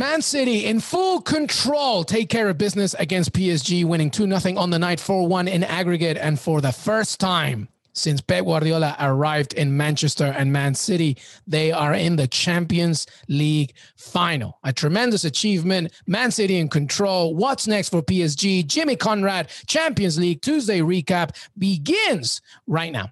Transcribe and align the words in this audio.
Man 0.00 0.22
City 0.22 0.64
in 0.64 0.80
full 0.80 1.20
control 1.20 2.04
take 2.04 2.30
care 2.30 2.48
of 2.48 2.56
business 2.56 2.94
against 2.94 3.34
PSG, 3.34 3.84
winning 3.84 4.10
2 4.10 4.34
0 4.34 4.58
on 4.58 4.70
the 4.70 4.78
night, 4.78 4.98
4 4.98 5.28
1 5.28 5.46
in 5.46 5.62
aggregate. 5.62 6.16
And 6.16 6.40
for 6.40 6.62
the 6.62 6.72
first 6.72 7.20
time 7.20 7.68
since 7.92 8.22
Pep 8.22 8.46
Guardiola 8.46 8.96
arrived 8.98 9.52
in 9.52 9.76
Manchester 9.76 10.24
and 10.24 10.54
Man 10.54 10.74
City, 10.74 11.18
they 11.46 11.70
are 11.70 11.92
in 11.92 12.16
the 12.16 12.26
Champions 12.26 13.06
League 13.28 13.74
final. 13.94 14.58
A 14.64 14.72
tremendous 14.72 15.26
achievement. 15.26 15.92
Man 16.06 16.30
City 16.30 16.56
in 16.56 16.70
control. 16.70 17.34
What's 17.34 17.66
next 17.66 17.90
for 17.90 18.00
PSG? 18.00 18.66
Jimmy 18.66 18.96
Conrad, 18.96 19.50
Champions 19.66 20.18
League 20.18 20.40
Tuesday 20.40 20.80
recap 20.80 21.36
begins 21.58 22.40
right 22.66 22.90
now. 22.90 23.10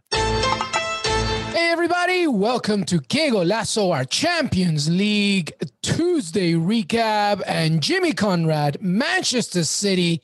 Hey, 1.51 1.71
everybody, 1.71 2.27
welcome 2.27 2.85
to 2.85 3.01
Que 3.01 3.31
Golazo, 3.31 3.93
our 3.93 4.05
Champions 4.05 4.91
League 4.91 5.53
Tuesday 5.83 6.53
recap. 6.53 7.43
And 7.47 7.83
Jimmy 7.83 8.13
Conrad, 8.13 8.83
Manchester 8.83 9.65
City, 9.65 10.23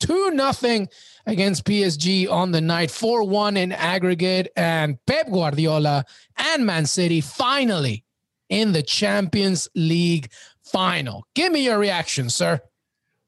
2 0.00 0.36
0 0.36 0.86
against 1.26 1.64
PSG 1.64 2.28
on 2.28 2.50
the 2.50 2.60
night, 2.60 2.90
4 2.90 3.22
1 3.22 3.56
in 3.56 3.72
aggregate. 3.72 4.48
And 4.56 4.98
Pep 5.06 5.30
Guardiola 5.30 6.04
and 6.36 6.66
Man 6.66 6.86
City 6.86 7.20
finally 7.20 8.04
in 8.48 8.72
the 8.72 8.82
Champions 8.82 9.68
League 9.74 10.30
final. 10.62 11.24
Give 11.34 11.52
me 11.52 11.64
your 11.64 11.78
reaction, 11.78 12.28
sir. 12.28 12.60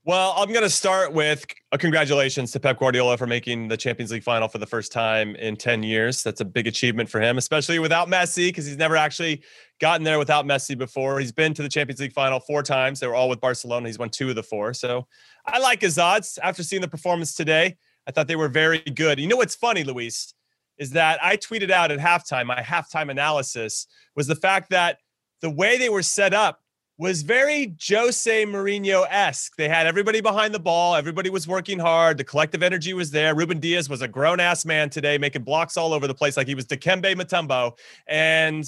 Well, 0.06 0.34
I'm 0.36 0.52
going 0.52 0.62
to 0.62 0.70
start 0.70 1.12
with 1.12 1.44
a 1.72 1.78
congratulations 1.78 2.52
to 2.52 2.60
Pep 2.60 2.78
Guardiola 2.78 3.16
for 3.16 3.26
making 3.26 3.66
the 3.66 3.76
Champions 3.76 4.12
League 4.12 4.22
final 4.22 4.46
for 4.46 4.58
the 4.58 4.66
first 4.66 4.92
time 4.92 5.34
in 5.34 5.56
10 5.56 5.82
years. 5.82 6.22
That's 6.22 6.40
a 6.40 6.44
big 6.44 6.68
achievement 6.68 7.10
for 7.10 7.20
him, 7.20 7.38
especially 7.38 7.80
without 7.80 8.06
Messi, 8.06 8.46
because 8.50 8.66
he's 8.66 8.76
never 8.76 8.94
actually 8.94 9.42
gotten 9.80 10.04
there 10.04 10.20
without 10.20 10.46
Messi 10.46 10.78
before. 10.78 11.18
He's 11.18 11.32
been 11.32 11.54
to 11.54 11.62
the 11.62 11.68
Champions 11.68 12.00
League 12.00 12.12
final 12.12 12.38
four 12.38 12.62
times. 12.62 13.00
They 13.00 13.08
were 13.08 13.16
all 13.16 13.28
with 13.28 13.40
Barcelona. 13.40 13.88
He's 13.88 13.98
won 13.98 14.10
two 14.10 14.28
of 14.28 14.36
the 14.36 14.44
four. 14.44 14.74
So 14.74 15.08
I 15.44 15.58
like 15.58 15.80
his 15.80 15.98
odds. 15.98 16.38
After 16.40 16.62
seeing 16.62 16.82
the 16.82 16.88
performance 16.88 17.34
today, 17.34 17.76
I 18.06 18.12
thought 18.12 18.28
they 18.28 18.36
were 18.36 18.48
very 18.48 18.78
good. 18.78 19.18
You 19.18 19.26
know 19.26 19.38
what's 19.38 19.56
funny, 19.56 19.82
Luis, 19.82 20.34
is 20.78 20.90
that 20.90 21.18
I 21.20 21.36
tweeted 21.36 21.72
out 21.72 21.90
at 21.90 21.98
halftime, 21.98 22.46
my 22.46 22.62
halftime 22.62 23.10
analysis 23.10 23.88
was 24.14 24.28
the 24.28 24.36
fact 24.36 24.70
that 24.70 24.98
the 25.40 25.50
way 25.50 25.78
they 25.78 25.88
were 25.88 26.04
set 26.04 26.32
up 26.32 26.60
was 26.98 27.22
very 27.22 27.74
Jose 27.88 28.44
Mourinho 28.46 29.06
esque. 29.10 29.56
They 29.56 29.68
had 29.68 29.86
everybody 29.86 30.20
behind 30.20 30.54
the 30.54 30.58
ball. 30.58 30.94
Everybody 30.94 31.28
was 31.28 31.46
working 31.46 31.78
hard. 31.78 32.16
The 32.16 32.24
collective 32.24 32.62
energy 32.62 32.94
was 32.94 33.10
there. 33.10 33.34
Ruben 33.34 33.60
Dias 33.60 33.88
was 33.88 34.00
a 34.00 34.08
grown 34.08 34.40
ass 34.40 34.64
man 34.64 34.88
today, 34.88 35.18
making 35.18 35.42
blocks 35.42 35.76
all 35.76 35.92
over 35.92 36.06
the 36.06 36.14
place 36.14 36.36
like 36.36 36.46
he 36.46 36.54
was 36.54 36.66
Dikembe 36.66 37.14
Mutombo. 37.14 37.76
And 38.06 38.64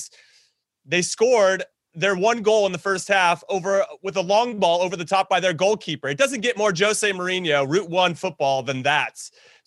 they 0.85 1.01
scored 1.03 1.65
their 1.95 2.15
one 2.15 2.43
goal 2.43 2.67
in 2.67 2.73
the 2.73 2.79
first 2.79 3.09
half 3.09 3.43
over 3.49 3.85
with 4.03 4.17
a 4.17 4.21
long 4.21 4.59
ball 4.59 4.83
over 4.83 4.95
the 4.95 5.05
top 5.05 5.29
by 5.29 5.41
their 5.41 5.55
goalkeeper. 5.55 6.09
It 6.09 6.19
doesn't 6.19 6.43
get 6.43 6.57
more 6.57 6.73
Jose 6.77 7.11
Mourinho 7.11 7.67
Route 7.69 7.89
One 7.89 8.15
football 8.15 8.63
than 8.63 8.83
that. 8.83 9.19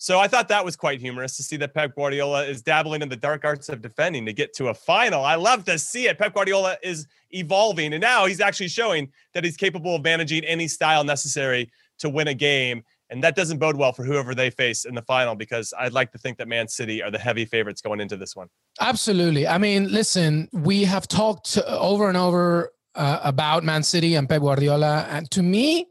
So 0.02 0.18
I 0.18 0.26
thought 0.26 0.48
that 0.48 0.64
was 0.64 0.74
quite 0.74 1.00
humorous 1.00 1.36
to 1.36 1.44
see 1.44 1.56
that 1.58 1.74
Pep 1.74 1.94
Guardiola 1.94 2.42
is 2.44 2.60
dabbling 2.60 3.02
in 3.02 3.08
the 3.08 3.14
dark 3.14 3.44
arts 3.44 3.68
of 3.68 3.80
defending 3.80 4.26
to 4.26 4.32
get 4.32 4.52
to 4.54 4.66
a 4.66 4.74
final. 4.74 5.24
I 5.24 5.36
love 5.36 5.64
to 5.66 5.78
see 5.78 6.08
it. 6.08 6.18
Pep 6.18 6.34
Guardiola 6.34 6.76
is 6.82 7.06
evolving, 7.30 7.92
and 7.92 8.00
now 8.00 8.26
he's 8.26 8.40
actually 8.40 8.66
showing 8.66 9.12
that 9.32 9.44
he's 9.44 9.56
capable 9.56 9.94
of 9.94 10.02
managing 10.02 10.42
any 10.42 10.66
style 10.66 11.04
necessary 11.04 11.70
to 12.00 12.08
win 12.08 12.26
a 12.26 12.34
game. 12.34 12.82
And 13.10 13.22
that 13.22 13.36
doesn't 13.36 13.58
bode 13.58 13.76
well 13.76 13.92
for 13.92 14.02
whoever 14.02 14.34
they 14.34 14.50
face 14.50 14.86
in 14.86 14.96
the 14.96 15.02
final 15.02 15.36
because 15.36 15.72
I'd 15.78 15.92
like 15.92 16.10
to 16.10 16.18
think 16.18 16.36
that 16.38 16.48
Man 16.48 16.66
City 16.66 17.00
are 17.00 17.12
the 17.12 17.20
heavy 17.20 17.44
favorites 17.44 17.80
going 17.80 18.00
into 18.00 18.16
this 18.16 18.34
one. 18.34 18.48
Absolutely. 18.80 19.46
I 19.46 19.58
mean, 19.58 19.92
listen, 19.92 20.48
we 20.52 20.82
have 20.82 21.06
talked 21.06 21.58
over 21.58 22.08
and 22.08 22.16
over 22.16 22.72
uh, 22.96 23.20
about 23.22 23.62
Man 23.62 23.84
City 23.84 24.16
and 24.16 24.28
Pep 24.28 24.40
Guardiola. 24.40 25.06
And 25.10 25.30
to 25.30 25.44
me, 25.44 25.86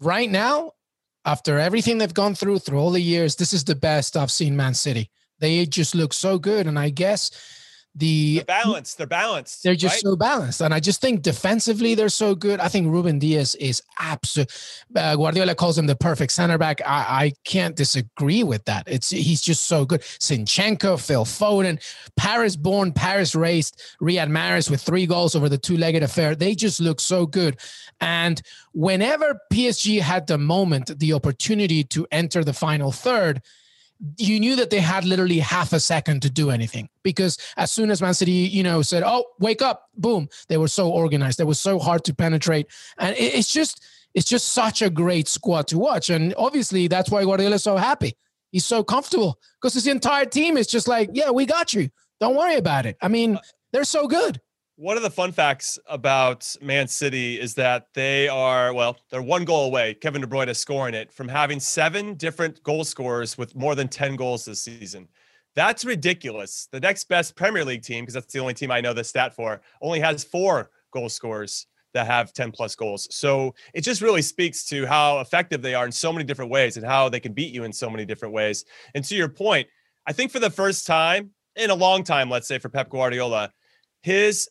right 0.00 0.30
now, 0.30 0.72
after 1.28 1.58
everything 1.58 1.98
they've 1.98 2.14
gone 2.14 2.34
through 2.34 2.58
through 2.58 2.78
all 2.78 2.90
the 2.90 3.02
years, 3.02 3.36
this 3.36 3.52
is 3.52 3.62
the 3.62 3.74
best 3.74 4.16
I've 4.16 4.30
seen 4.30 4.56
Man 4.56 4.72
City. 4.72 5.10
They 5.40 5.66
just 5.66 5.94
look 5.94 6.14
so 6.14 6.38
good, 6.38 6.66
and 6.66 6.78
I 6.78 6.88
guess 6.88 7.30
the 7.94 8.36
they're 8.36 8.44
balanced. 8.44 8.98
They're 8.98 9.06
balanced. 9.06 9.62
They're 9.62 9.74
just 9.74 9.96
right? 9.96 10.02
so 10.02 10.16
balanced, 10.16 10.60
and 10.60 10.72
I 10.72 10.80
just 10.80 11.00
think 11.00 11.22
defensively 11.22 11.94
they're 11.94 12.08
so 12.08 12.34
good. 12.34 12.60
I 12.60 12.68
think 12.68 12.86
Ruben 12.86 13.18
Dias 13.18 13.54
is 13.56 13.82
absolute. 13.98 14.50
Uh, 14.94 15.16
Guardiola 15.16 15.54
calls 15.54 15.76
him 15.76 15.86
the 15.86 15.96
perfect 15.96 16.32
center 16.32 16.58
back. 16.58 16.80
I, 16.86 17.24
I 17.24 17.32
can't 17.44 17.74
disagree 17.74 18.44
with 18.44 18.64
that. 18.66 18.84
It's 18.86 19.10
he's 19.10 19.40
just 19.40 19.64
so 19.66 19.84
good. 19.84 20.02
Zinchenko, 20.02 21.04
Phil 21.04 21.24
Foden, 21.24 21.82
Paris-born, 22.16 22.92
Paris-raised 22.92 23.82
Riyad 24.00 24.28
Mahrez 24.28 24.70
with 24.70 24.80
three 24.80 25.06
goals 25.06 25.34
over 25.34 25.48
the 25.48 25.58
two-legged 25.58 26.02
affair. 26.02 26.34
They 26.34 26.54
just 26.54 26.80
look 26.80 27.00
so 27.00 27.26
good. 27.26 27.58
And 28.00 28.40
whenever 28.72 29.40
PSG 29.52 30.00
had 30.00 30.26
the 30.26 30.38
moment, 30.38 30.98
the 30.98 31.12
opportunity 31.14 31.82
to 31.84 32.06
enter 32.12 32.44
the 32.44 32.52
final 32.52 32.92
third 32.92 33.42
you 34.16 34.38
knew 34.38 34.56
that 34.56 34.70
they 34.70 34.80
had 34.80 35.04
literally 35.04 35.38
half 35.38 35.72
a 35.72 35.80
second 35.80 36.22
to 36.22 36.30
do 36.30 36.50
anything 36.50 36.88
because 37.02 37.36
as 37.56 37.70
soon 37.70 37.90
as 37.90 38.00
Man 38.00 38.14
City, 38.14 38.32
you 38.32 38.62
know, 38.62 38.82
said, 38.82 39.02
"Oh, 39.04 39.24
wake 39.40 39.62
up!" 39.62 39.88
Boom, 39.96 40.28
they 40.48 40.56
were 40.56 40.68
so 40.68 40.90
organized. 40.90 41.38
They 41.38 41.44
were 41.44 41.54
so 41.54 41.78
hard 41.78 42.04
to 42.04 42.14
penetrate, 42.14 42.66
and 42.98 43.14
it's 43.18 43.52
just 43.52 43.84
it's 44.14 44.28
just 44.28 44.50
such 44.50 44.82
a 44.82 44.90
great 44.90 45.28
squad 45.28 45.66
to 45.68 45.78
watch. 45.78 46.10
And 46.10 46.34
obviously, 46.36 46.88
that's 46.88 47.10
why 47.10 47.24
Guardiola 47.24 47.56
is 47.56 47.62
so 47.62 47.76
happy. 47.76 48.16
He's 48.52 48.64
so 48.64 48.82
comfortable 48.82 49.38
because 49.60 49.74
his 49.74 49.86
entire 49.86 50.24
team 50.24 50.56
is 50.56 50.66
just 50.66 50.88
like, 50.88 51.10
"Yeah, 51.12 51.30
we 51.30 51.44
got 51.46 51.74
you. 51.74 51.90
Don't 52.20 52.36
worry 52.36 52.56
about 52.56 52.86
it." 52.86 52.96
I 53.02 53.08
mean, 53.08 53.38
they're 53.72 53.84
so 53.84 54.06
good. 54.06 54.40
One 54.80 54.96
of 54.96 55.02
the 55.02 55.10
fun 55.10 55.32
facts 55.32 55.76
about 55.88 56.54
Man 56.62 56.86
City 56.86 57.40
is 57.40 57.54
that 57.54 57.88
they 57.94 58.28
are, 58.28 58.72
well, 58.72 58.96
they're 59.10 59.20
one 59.20 59.44
goal 59.44 59.66
away, 59.66 59.94
Kevin 59.94 60.20
De 60.20 60.26
Bruyne 60.28 60.54
scoring 60.54 60.94
it, 60.94 61.12
from 61.12 61.26
having 61.26 61.58
seven 61.58 62.14
different 62.14 62.62
goal 62.62 62.84
scorers 62.84 63.36
with 63.36 63.56
more 63.56 63.74
than 63.74 63.88
10 63.88 64.14
goals 64.14 64.44
this 64.44 64.62
season. 64.62 65.08
That's 65.56 65.84
ridiculous. 65.84 66.68
The 66.70 66.78
next 66.78 67.08
best 67.08 67.34
Premier 67.34 67.64
League 67.64 67.82
team, 67.82 68.04
because 68.04 68.14
that's 68.14 68.32
the 68.32 68.38
only 68.38 68.54
team 68.54 68.70
I 68.70 68.80
know 68.80 68.92
the 68.92 69.02
stat 69.02 69.34
for, 69.34 69.60
only 69.82 69.98
has 69.98 70.22
four 70.22 70.70
goal 70.92 71.08
scorers 71.08 71.66
that 71.92 72.06
have 72.06 72.32
10 72.32 72.52
plus 72.52 72.76
goals. 72.76 73.08
So 73.10 73.56
it 73.74 73.80
just 73.80 74.00
really 74.00 74.22
speaks 74.22 74.64
to 74.66 74.86
how 74.86 75.18
effective 75.18 75.60
they 75.60 75.74
are 75.74 75.86
in 75.86 75.90
so 75.90 76.12
many 76.12 76.24
different 76.24 76.52
ways 76.52 76.76
and 76.76 76.86
how 76.86 77.08
they 77.08 77.18
can 77.18 77.32
beat 77.32 77.52
you 77.52 77.64
in 77.64 77.72
so 77.72 77.90
many 77.90 78.04
different 78.04 78.32
ways. 78.32 78.64
And 78.94 79.04
to 79.06 79.16
your 79.16 79.28
point, 79.28 79.66
I 80.06 80.12
think 80.12 80.30
for 80.30 80.38
the 80.38 80.50
first 80.50 80.86
time 80.86 81.30
in 81.56 81.70
a 81.70 81.74
long 81.74 82.04
time, 82.04 82.30
let's 82.30 82.46
say 82.46 82.60
for 82.60 82.68
Pep 82.68 82.90
Guardiola, 82.90 83.52
his 84.02 84.48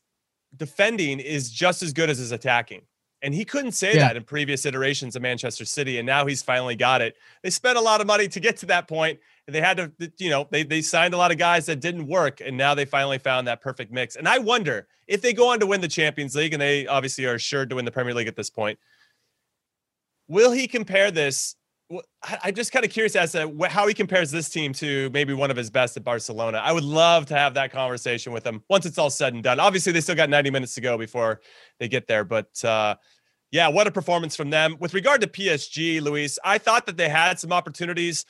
defending 0.56 1.20
is 1.20 1.50
just 1.50 1.84
as 1.84 1.94
good 1.94 2.10
as 2.10 2.18
his 2.18 2.32
attacking. 2.32 2.82
And 3.24 3.34
he 3.34 3.46
couldn't 3.46 3.72
say 3.72 3.96
Yeah. 3.96 4.10
that 4.10 4.16
in 4.18 4.24
previous 4.24 4.66
iterations 4.66 5.16
of 5.16 5.24
Manchester 5.24 5.66
City. 5.66 5.98
And 5.98 6.06
now 6.06 6.28
he's 6.28 6.44
finally 6.44 6.76
got 6.76 7.02
it. 7.02 7.16
They 7.42 7.50
spent 7.50 7.78
a 7.78 7.82
lot 7.82 8.00
of 8.00 8.06
money 8.08 8.28
to 8.28 8.40
get 8.40 8.58
to 8.58 8.68
that 8.68 8.88
point, 8.88 9.20
And 9.48 9.56
they 9.56 9.62
had 9.62 9.78
to, 9.78 9.92
you 10.18 10.30
know, 10.30 10.48
they, 10.52 10.64
they 10.64 10.82
signed 10.82 11.14
a 11.14 11.18
lot 11.18 11.32
of 11.32 11.38
guys 11.38 11.66
that 11.68 11.80
didn't 11.80 12.06
work. 12.08 12.42
And 12.42 12.58
now 12.58 12.76
they 12.76 12.86
finally 12.86 13.18
found 13.18 13.48
that 13.48 13.62
perfect 13.62 13.92
mix. 13.92 14.16
And 14.18 14.28
I 14.28 14.38
wonder 14.40 14.88
if 15.08 15.22
they 15.22 15.34
go 15.34 15.50
on 15.52 15.60
to 15.62 15.66
win 15.66 15.80
the 15.82 15.88
Champions 15.88 16.36
League, 16.36 16.52
and 16.54 16.62
they 16.62 16.86
obviously 16.86 17.26
are 17.26 17.36
assured 17.36 17.70
to 17.70 17.76
win 17.78 17.86
the 17.86 17.92
Premier 17.92 18.14
League 18.14 18.28
at 18.28 18.36
this 18.36 18.50
point, 18.50 18.78
will 20.28 20.52
he 20.52 20.68
compare 20.68 21.12
this? 21.12 21.56
Well, 21.90 22.04
I'm 22.44 22.54
just 22.54 22.72
kind 22.72 22.84
of 22.84 22.92
curious 22.92 23.16
as 23.16 23.32
to 23.32 23.54
how 23.70 23.88
he 23.88 23.94
compares 23.94 24.30
this 24.30 24.50
team 24.50 24.74
to 24.74 25.10
maybe 25.12 25.34
one 25.34 25.50
of 25.50 25.58
his 25.58 25.70
best 25.70 25.96
at 25.96 26.04
Barcelona. 26.04 26.58
I 26.58 26.74
would 26.74 26.84
love 26.84 27.28
to 27.28 27.34
have 27.36 27.54
that 27.54 27.72
conversation 27.72 28.34
with 28.34 28.46
him 28.46 28.62
once 28.70 28.86
it's 28.86 28.98
all 28.98 29.10
said 29.10 29.34
and 29.34 29.42
done. 29.42 29.60
Obviously, 29.60 29.94
they 29.94 30.02
still 30.02 30.16
got 30.16 30.30
90 30.30 30.50
minutes 30.50 30.76
to 30.76 30.82
go 30.82 30.98
before 30.98 31.40
they 31.80 31.88
get 31.88 32.08
there, 32.08 32.26
but 32.26 32.64
uh, 32.66 32.96
yeah, 33.52 33.70
what 33.70 33.88
a 33.88 33.92
performance 33.92 34.36
from 34.36 34.50
them. 34.50 34.76
With 34.80 34.94
regard 34.94 35.22
to 35.22 35.28
PSG, 35.28 36.02
Luis, 36.02 36.38
I 36.44 36.58
thought 36.58 36.86
that 36.88 36.98
they 36.98 37.08
had 37.08 37.40
some 37.40 37.54
opportunities. 37.54 38.26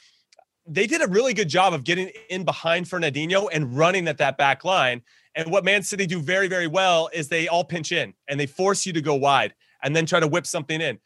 They 0.68 0.86
did 0.86 1.02
a 1.02 1.08
really 1.08 1.34
good 1.34 1.50
job 1.50 1.74
of 1.74 1.84
getting 1.84 2.12
in 2.30 2.44
behind 2.44 2.86
Fernandinho 2.86 3.50
and 3.52 3.76
running 3.76 4.08
at 4.08 4.20
that 4.20 4.38
back 4.38 4.66
line. 4.66 5.02
And 5.34 5.52
what 5.52 5.66
Man 5.66 5.82
City 5.82 6.06
do 6.06 6.22
very, 6.22 6.48
very 6.48 6.68
well 6.68 7.10
is 7.12 7.28
they 7.28 7.48
all 7.48 7.64
pinch 7.64 7.92
in 7.92 8.14
and 8.28 8.40
they 8.40 8.46
force 8.46 8.86
you 8.86 8.94
to 8.94 9.02
go 9.02 9.16
wide 9.16 9.56
and 9.84 9.96
then 9.96 10.06
try 10.06 10.20
to 10.20 10.28
whip 10.28 10.46
something 10.46 10.82
in 10.82 11.00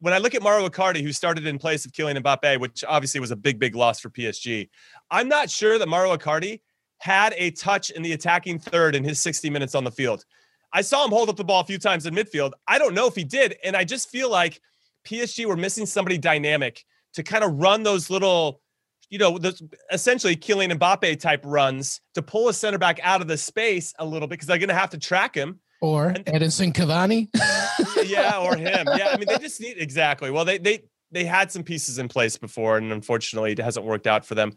when 0.00 0.14
I 0.14 0.18
look 0.18 0.34
at 0.34 0.42
Mauro 0.42 0.68
Icardi, 0.68 1.02
who 1.02 1.12
started 1.12 1.46
in 1.46 1.58
place 1.58 1.84
of 1.84 1.92
Kylian 1.92 2.22
Mbappe, 2.22 2.60
which 2.60 2.84
obviously 2.86 3.20
was 3.20 3.30
a 3.30 3.36
big, 3.36 3.58
big 3.58 3.74
loss 3.74 3.98
for 3.98 4.10
PSG, 4.10 4.68
I'm 5.10 5.28
not 5.28 5.50
sure 5.50 5.78
that 5.78 5.88
Mauro 5.88 6.16
Icardi 6.16 6.60
had 6.98 7.34
a 7.36 7.50
touch 7.52 7.90
in 7.90 8.02
the 8.02 8.12
attacking 8.12 8.58
third 8.58 8.94
in 8.94 9.04
his 9.04 9.20
60 9.20 9.50
minutes 9.50 9.74
on 9.74 9.84
the 9.84 9.90
field. 9.90 10.24
I 10.72 10.82
saw 10.82 11.04
him 11.04 11.10
hold 11.10 11.28
up 11.28 11.36
the 11.36 11.44
ball 11.44 11.60
a 11.60 11.64
few 11.64 11.78
times 11.78 12.06
in 12.06 12.14
midfield. 12.14 12.52
I 12.66 12.78
don't 12.78 12.94
know 12.94 13.06
if 13.06 13.14
he 13.14 13.24
did. 13.24 13.56
And 13.64 13.76
I 13.76 13.84
just 13.84 14.10
feel 14.10 14.30
like 14.30 14.60
PSG 15.06 15.46
were 15.46 15.56
missing 15.56 15.86
somebody 15.86 16.18
dynamic 16.18 16.84
to 17.14 17.22
kind 17.22 17.42
of 17.42 17.54
run 17.54 17.82
those 17.82 18.10
little, 18.10 18.60
you 19.08 19.18
know, 19.18 19.38
those 19.38 19.62
essentially 19.90 20.36
Kylian 20.36 20.78
Mbappe 20.78 21.18
type 21.20 21.40
runs 21.44 22.00
to 22.14 22.22
pull 22.22 22.48
a 22.48 22.52
center 22.52 22.78
back 22.78 23.00
out 23.02 23.22
of 23.22 23.28
the 23.28 23.38
space 23.38 23.94
a 23.98 24.04
little 24.04 24.28
bit 24.28 24.34
because 24.34 24.46
they're 24.46 24.58
going 24.58 24.68
to 24.68 24.74
have 24.74 24.90
to 24.90 24.98
track 24.98 25.34
him 25.34 25.60
Or 25.80 26.08
And- 26.08 26.24
Edinson 26.26 26.72
Cavani. 26.72 27.28
yeah, 28.08 28.38
or 28.38 28.56
him. 28.56 28.86
Yeah, 28.96 29.10
I 29.12 29.16
mean, 29.16 29.28
they 29.28 29.38
just 29.38 29.60
need 29.60 29.76
exactly. 29.78 30.30
Well, 30.30 30.44
they 30.44 30.58
they 30.58 30.82
they 31.10 31.24
had 31.24 31.50
some 31.52 31.62
pieces 31.62 31.98
in 31.98 32.08
place 32.08 32.36
before, 32.36 32.76
and 32.76 32.92
unfortunately, 32.92 33.52
it 33.52 33.58
hasn't 33.58 33.86
worked 33.86 34.06
out 34.06 34.24
for 34.26 34.34
them. 34.34 34.52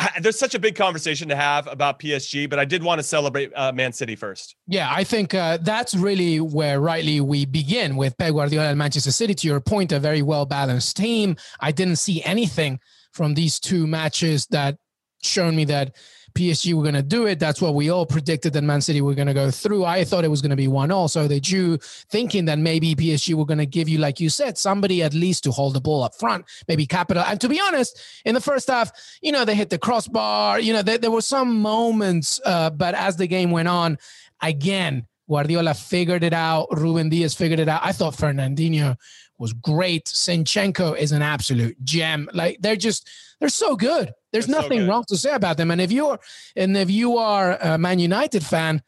I, 0.00 0.20
there's 0.20 0.38
such 0.38 0.54
a 0.54 0.60
big 0.60 0.76
conversation 0.76 1.28
to 1.28 1.34
have 1.36 1.66
about 1.66 1.98
PSG, 1.98 2.48
but 2.48 2.60
I 2.60 2.64
did 2.64 2.84
want 2.84 3.00
to 3.00 3.02
celebrate 3.02 3.50
uh, 3.56 3.72
Man 3.72 3.92
City 3.92 4.14
first. 4.14 4.54
Yeah, 4.68 4.88
I 4.90 5.02
think 5.02 5.34
uh, 5.34 5.58
that's 5.60 5.94
really 5.94 6.40
where 6.40 6.80
rightly 6.80 7.20
we 7.20 7.44
begin 7.46 7.96
with 7.96 8.16
Pep 8.16 8.32
Guardiola 8.32 8.68
and 8.68 8.78
Manchester 8.78 9.10
City. 9.10 9.34
To 9.34 9.46
your 9.48 9.60
point, 9.60 9.90
a 9.92 9.98
very 9.98 10.22
well 10.22 10.46
balanced 10.46 10.96
team. 10.96 11.36
I 11.60 11.72
didn't 11.72 11.96
see 11.96 12.22
anything 12.22 12.78
from 13.12 13.34
these 13.34 13.58
two 13.58 13.86
matches 13.88 14.46
that 14.50 14.76
shown 15.22 15.56
me 15.56 15.64
that 15.64 15.96
PSG 16.38 16.72
were 16.72 16.82
going 16.82 16.94
to 16.94 17.02
do 17.02 17.26
it. 17.26 17.40
That's 17.40 17.60
what 17.60 17.74
we 17.74 17.90
all 17.90 18.06
predicted 18.06 18.52
that 18.52 18.62
Man 18.62 18.80
City 18.80 19.00
were 19.00 19.14
going 19.14 19.26
to 19.26 19.34
go 19.34 19.50
through. 19.50 19.84
I 19.84 20.04
thought 20.04 20.24
it 20.24 20.28
was 20.28 20.40
going 20.40 20.50
to 20.50 20.56
be 20.56 20.68
one 20.68 20.92
all. 20.92 21.08
So 21.08 21.26
they 21.26 21.40
drew 21.40 21.78
thinking 21.78 22.44
that 22.44 22.60
maybe 22.60 22.94
PSG 22.94 23.34
were 23.34 23.44
going 23.44 23.58
to 23.58 23.66
give 23.66 23.88
you, 23.88 23.98
like 23.98 24.20
you 24.20 24.30
said, 24.30 24.56
somebody 24.56 25.02
at 25.02 25.14
least 25.14 25.42
to 25.44 25.50
hold 25.50 25.74
the 25.74 25.80
ball 25.80 26.04
up 26.04 26.14
front, 26.14 26.44
maybe 26.68 26.86
capital. 26.86 27.24
And 27.26 27.40
to 27.40 27.48
be 27.48 27.60
honest, 27.60 28.00
in 28.24 28.34
the 28.34 28.40
first 28.40 28.68
half, 28.68 28.92
you 29.20 29.32
know, 29.32 29.44
they 29.44 29.56
hit 29.56 29.70
the 29.70 29.78
crossbar. 29.78 30.60
You 30.60 30.74
know, 30.74 30.82
there, 30.82 30.98
there 30.98 31.10
were 31.10 31.22
some 31.22 31.60
moments, 31.60 32.40
uh, 32.44 32.70
but 32.70 32.94
as 32.94 33.16
the 33.16 33.26
game 33.26 33.50
went 33.50 33.68
on, 33.68 33.98
again, 34.40 35.06
Guardiola 35.28 35.74
figured 35.74 36.22
it 36.22 36.32
out. 36.32 36.68
Ruben 36.70 37.08
Dias 37.08 37.34
figured 37.34 37.60
it 37.60 37.68
out. 37.68 37.80
I 37.84 37.92
thought 37.92 38.14
Fernandinho 38.14 38.96
was 39.38 39.52
great. 39.52 40.06
Zinchenko 40.06 40.96
is 40.96 41.12
an 41.12 41.22
absolute 41.22 41.76
gem. 41.84 42.28
Like 42.32 42.58
they're 42.60 42.76
just 42.76 43.08
they're 43.40 43.48
so 43.48 43.76
good. 43.76 44.12
There's 44.32 44.46
They're 44.46 44.56
so 44.56 44.60
nothing 44.62 44.78
good. 44.80 44.88
wrong 44.88 45.04
to 45.08 45.16
say 45.16 45.32
about 45.32 45.56
them. 45.56 45.70
And 45.70 45.80
if 45.80 45.92
you're 45.92 46.18
and 46.56 46.76
if 46.76 46.90
you 46.90 47.16
are 47.18 47.56
a 47.60 47.78
Man 47.78 47.98
United 47.98 48.44
fan, 48.44 48.82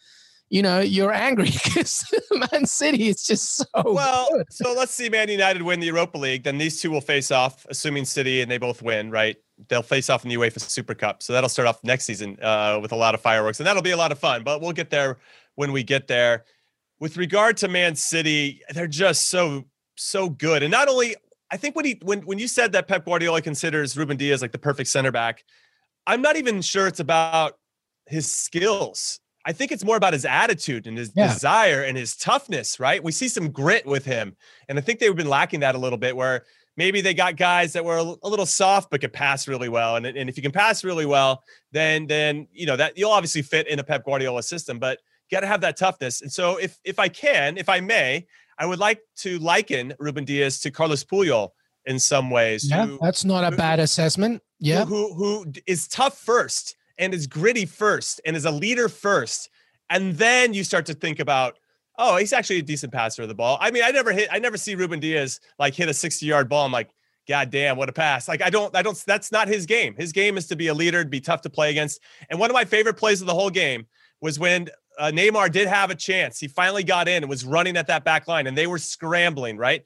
you 0.49 0.62
know 0.62 0.81
you're 0.81 1.12
angry 1.12 1.50
because 1.64 2.05
Man 2.32 2.67
City 2.67 3.08
is 3.08 3.25
just 3.25 3.56
so 3.56 3.64
Well, 3.85 4.29
good. 4.32 4.47
so 4.50 4.73
let's 4.73 4.93
see 4.93 5.08
Man 5.08 5.29
United 5.29 5.62
win 5.62 5.79
the 5.81 5.87
Europa 5.87 6.19
League. 6.19 6.43
Then 6.43 6.58
these 6.58 6.81
two 6.81 6.91
will 6.91 7.00
face 7.00 7.31
off, 7.31 7.64
assuming 7.70 8.05
City 8.05 8.43
and 8.43 8.50
they 8.50 8.58
both 8.58 8.82
win, 8.82 9.11
right? 9.11 9.37
They'll 9.69 9.82
face 9.82 10.11
off 10.11 10.25
in 10.25 10.31
the 10.31 10.37
UEFA 10.37 10.61
Super 10.61 10.94
Cup. 10.94 11.23
So 11.23 11.32
that'll 11.32 11.49
start 11.50 11.69
off 11.69 11.85
next 11.85 12.06
season 12.06 12.38
uh, 12.43 12.79
with 12.82 12.93
a 12.93 12.97
lot 12.97 13.14
of 13.14 13.20
fireworks, 13.20 13.61
and 13.61 13.67
that'll 13.67 13.82
be 13.82 13.91
a 13.93 13.97
lot 13.97 14.11
of 14.11 14.19
fun. 14.19 14.43
But 14.43 14.61
we'll 14.61 14.73
get 14.73 14.91
there 14.91 15.19
when 15.55 15.70
we 15.70 15.85
get 15.85 16.08
there. 16.08 16.44
With 16.99 17.17
regard 17.17 17.56
to 17.58 17.69
Man 17.69 17.94
City, 17.94 18.61
they're 18.75 18.87
just 18.87 19.29
so 19.29 19.64
so 20.00 20.29
good, 20.29 20.62
and 20.62 20.70
not 20.70 20.88
only 20.88 21.17
I 21.50 21.56
think 21.56 21.76
when 21.76 21.85
he 21.85 21.99
when 22.02 22.20
when 22.23 22.38
you 22.38 22.49
said 22.49 22.73
that 22.73 22.88
Pep 22.88 23.05
Guardiola 23.05 23.43
considers 23.43 23.97
Ruben 23.97 24.17
Dias 24.17 24.43
like 24.43 24.52
the 24.52 24.58
perfect 24.58 24.88
center 24.88 25.11
back, 25.12 25.44
I'm 26.06 26.23
not 26.23 26.37
even 26.37 26.62
sure 26.62 26.87
it's 26.87 27.00
about 27.00 27.58
his 28.06 28.32
skills. 28.32 29.20
I 29.47 29.52
think 29.52 29.73
it's 29.73 29.85
more 29.85 29.97
about 29.97 30.12
his 30.12 30.25
attitude 30.26 30.87
and 30.87 30.99
his 30.99 31.12
Yeah. 31.14 31.32
desire 31.32 31.82
and 31.82 31.97
his 31.97 32.14
toughness, 32.14 32.79
right? 32.79 33.02
We 33.02 33.11
see 33.12 33.26
some 33.29 33.50
grit 33.50 33.87
with 33.87 34.05
him. 34.05 34.37
And 34.69 34.79
I 34.79 34.82
think 34.82 34.99
they've 35.00 35.17
been 35.17 35.29
lacking 35.31 35.61
that 35.61 35.75
a 35.75 35.79
little 35.79 35.97
bit 35.99 36.14
where 36.14 36.44
maybe 36.76 37.00
they 37.00 37.14
got 37.14 37.37
guys 37.37 37.73
that 37.73 37.85
were 37.85 37.97
a 37.97 38.02
little 38.29 38.47
soft 38.47 38.91
but 38.91 39.00
could 39.00 39.12
pass 39.14 39.49
really 39.49 39.69
well. 39.70 39.97
And, 39.97 40.05
and 40.06 40.29
if 40.29 40.37
you 40.37 40.43
can 40.43 40.52
pass 40.52 40.85
really 40.85 41.06
well, 41.06 41.43
then 41.73 42.06
then 42.06 42.49
you 42.52 42.67
know 42.67 42.76
that 42.76 42.97
you'll 42.99 43.11
obviously 43.11 43.43
fit 43.43 43.67
in 43.67 43.79
a 43.79 43.85
Pep 43.85 44.05
Guardiola 44.05 44.43
system, 44.43 44.79
but 44.79 44.99
you 45.31 45.37
got 45.37 45.41
to 45.41 45.47
have 45.47 45.62
that 45.62 45.76
toughness. 45.76 46.20
And 46.20 46.31
so 46.31 46.56
if 46.58 46.79
if 46.85 46.99
I 46.99 47.08
can, 47.08 47.56
if 47.56 47.69
I 47.69 47.81
may, 47.81 48.26
I 48.61 48.67
would 48.67 48.79
like 48.79 49.01
to 49.19 49.39
liken 49.39 49.95
Ruben 49.99 50.25
Dias 50.25 50.61
to 50.61 50.71
Carlos 50.71 51.03
Puyol 51.03 51.49
in 51.87 51.99
some 51.99 52.31
ways. 52.31 52.69
Yeah, 52.69 52.87
who- 52.87 52.99
that's 53.01 53.25
not 53.25 53.43
a 53.43 53.51
who- 53.51 53.57
bad 53.57 53.81
assessment. 53.81 54.43
Yeah, 54.59 54.85
who, 54.85 55.15
who 55.15 55.45
who 55.45 55.53
is 55.67 55.89
tough 55.89 56.19
first 56.19 56.77
and 56.99 57.15
is 57.15 57.27
gritty 57.27 57.65
first 57.65 58.21
and 58.27 58.37
is 58.37 58.45
a 58.45 58.51
leader 58.51 58.91
first. 58.91 59.49
And 59.89 60.15
then 60.17 60.53
you 60.53 60.62
start 60.62 60.85
to 60.87 60.95
think 60.95 61.19
about 61.19 61.59
oh 61.99 62.17
he's 62.19 62.35
actually 62.35 62.59
a 62.59 62.62
decent 62.62 62.93
passer 62.93 63.23
of 63.23 63.29
the 63.29 63.35
ball. 63.35 63.57
I 63.61 63.71
mean 63.71 63.83
i 63.83 63.91
never 63.91 64.12
hit 64.12 64.29
i 64.31 64.39
never 64.39 64.59
see 64.59 64.75
ruben 64.75 65.01
dias 65.01 65.41
like 65.59 65.75
hit 65.75 65.89
a 65.89 65.95
60 65.95 66.27
yard 66.27 66.51
ball. 66.51 66.67
I'm 66.67 66.73
like 66.73 66.91
god 67.27 67.51
damn 67.51 67.79
what 67.79 67.89
a 67.89 67.93
pass. 67.93 68.29
Like 68.29 68.43
i 68.43 68.51
don't 68.51 68.77
i 68.77 68.83
don't 68.83 69.03
that's 69.07 69.33
not 69.33 69.49
his 69.49 69.65
game. 69.65 69.95
His 69.97 70.12
game 70.12 70.37
is 70.37 70.47
to 70.49 70.57
be 70.57 70.67
a 70.67 70.75
leader 70.75 71.03
be 71.07 71.23
tough 71.23 71.41
to 71.43 71.51
play 71.51 71.71
against. 71.71 72.01
And 72.29 72.39
one 72.39 72.51
of 72.51 72.55
my 72.55 72.67
favorite 72.67 72.99
plays 72.99 73.23
of 73.23 73.27
the 73.27 73.35
whole 73.35 73.51
game 73.51 73.87
was 74.21 74.39
when 74.39 74.69
uh, 75.00 75.11
Neymar 75.11 75.50
did 75.50 75.67
have 75.67 75.91
a 75.91 75.94
chance. 75.94 76.38
He 76.38 76.47
finally 76.47 76.85
got 76.85 77.08
in 77.08 77.23
and 77.23 77.31
was 77.31 77.44
running 77.44 77.79
at 77.79 77.87
that 77.87 78.05
back 78.05 78.29
line, 78.29 78.47
and 78.47 78.56
they 78.56 78.67
were 78.67 78.79
scrambling, 78.79 79.56
right? 79.56 79.82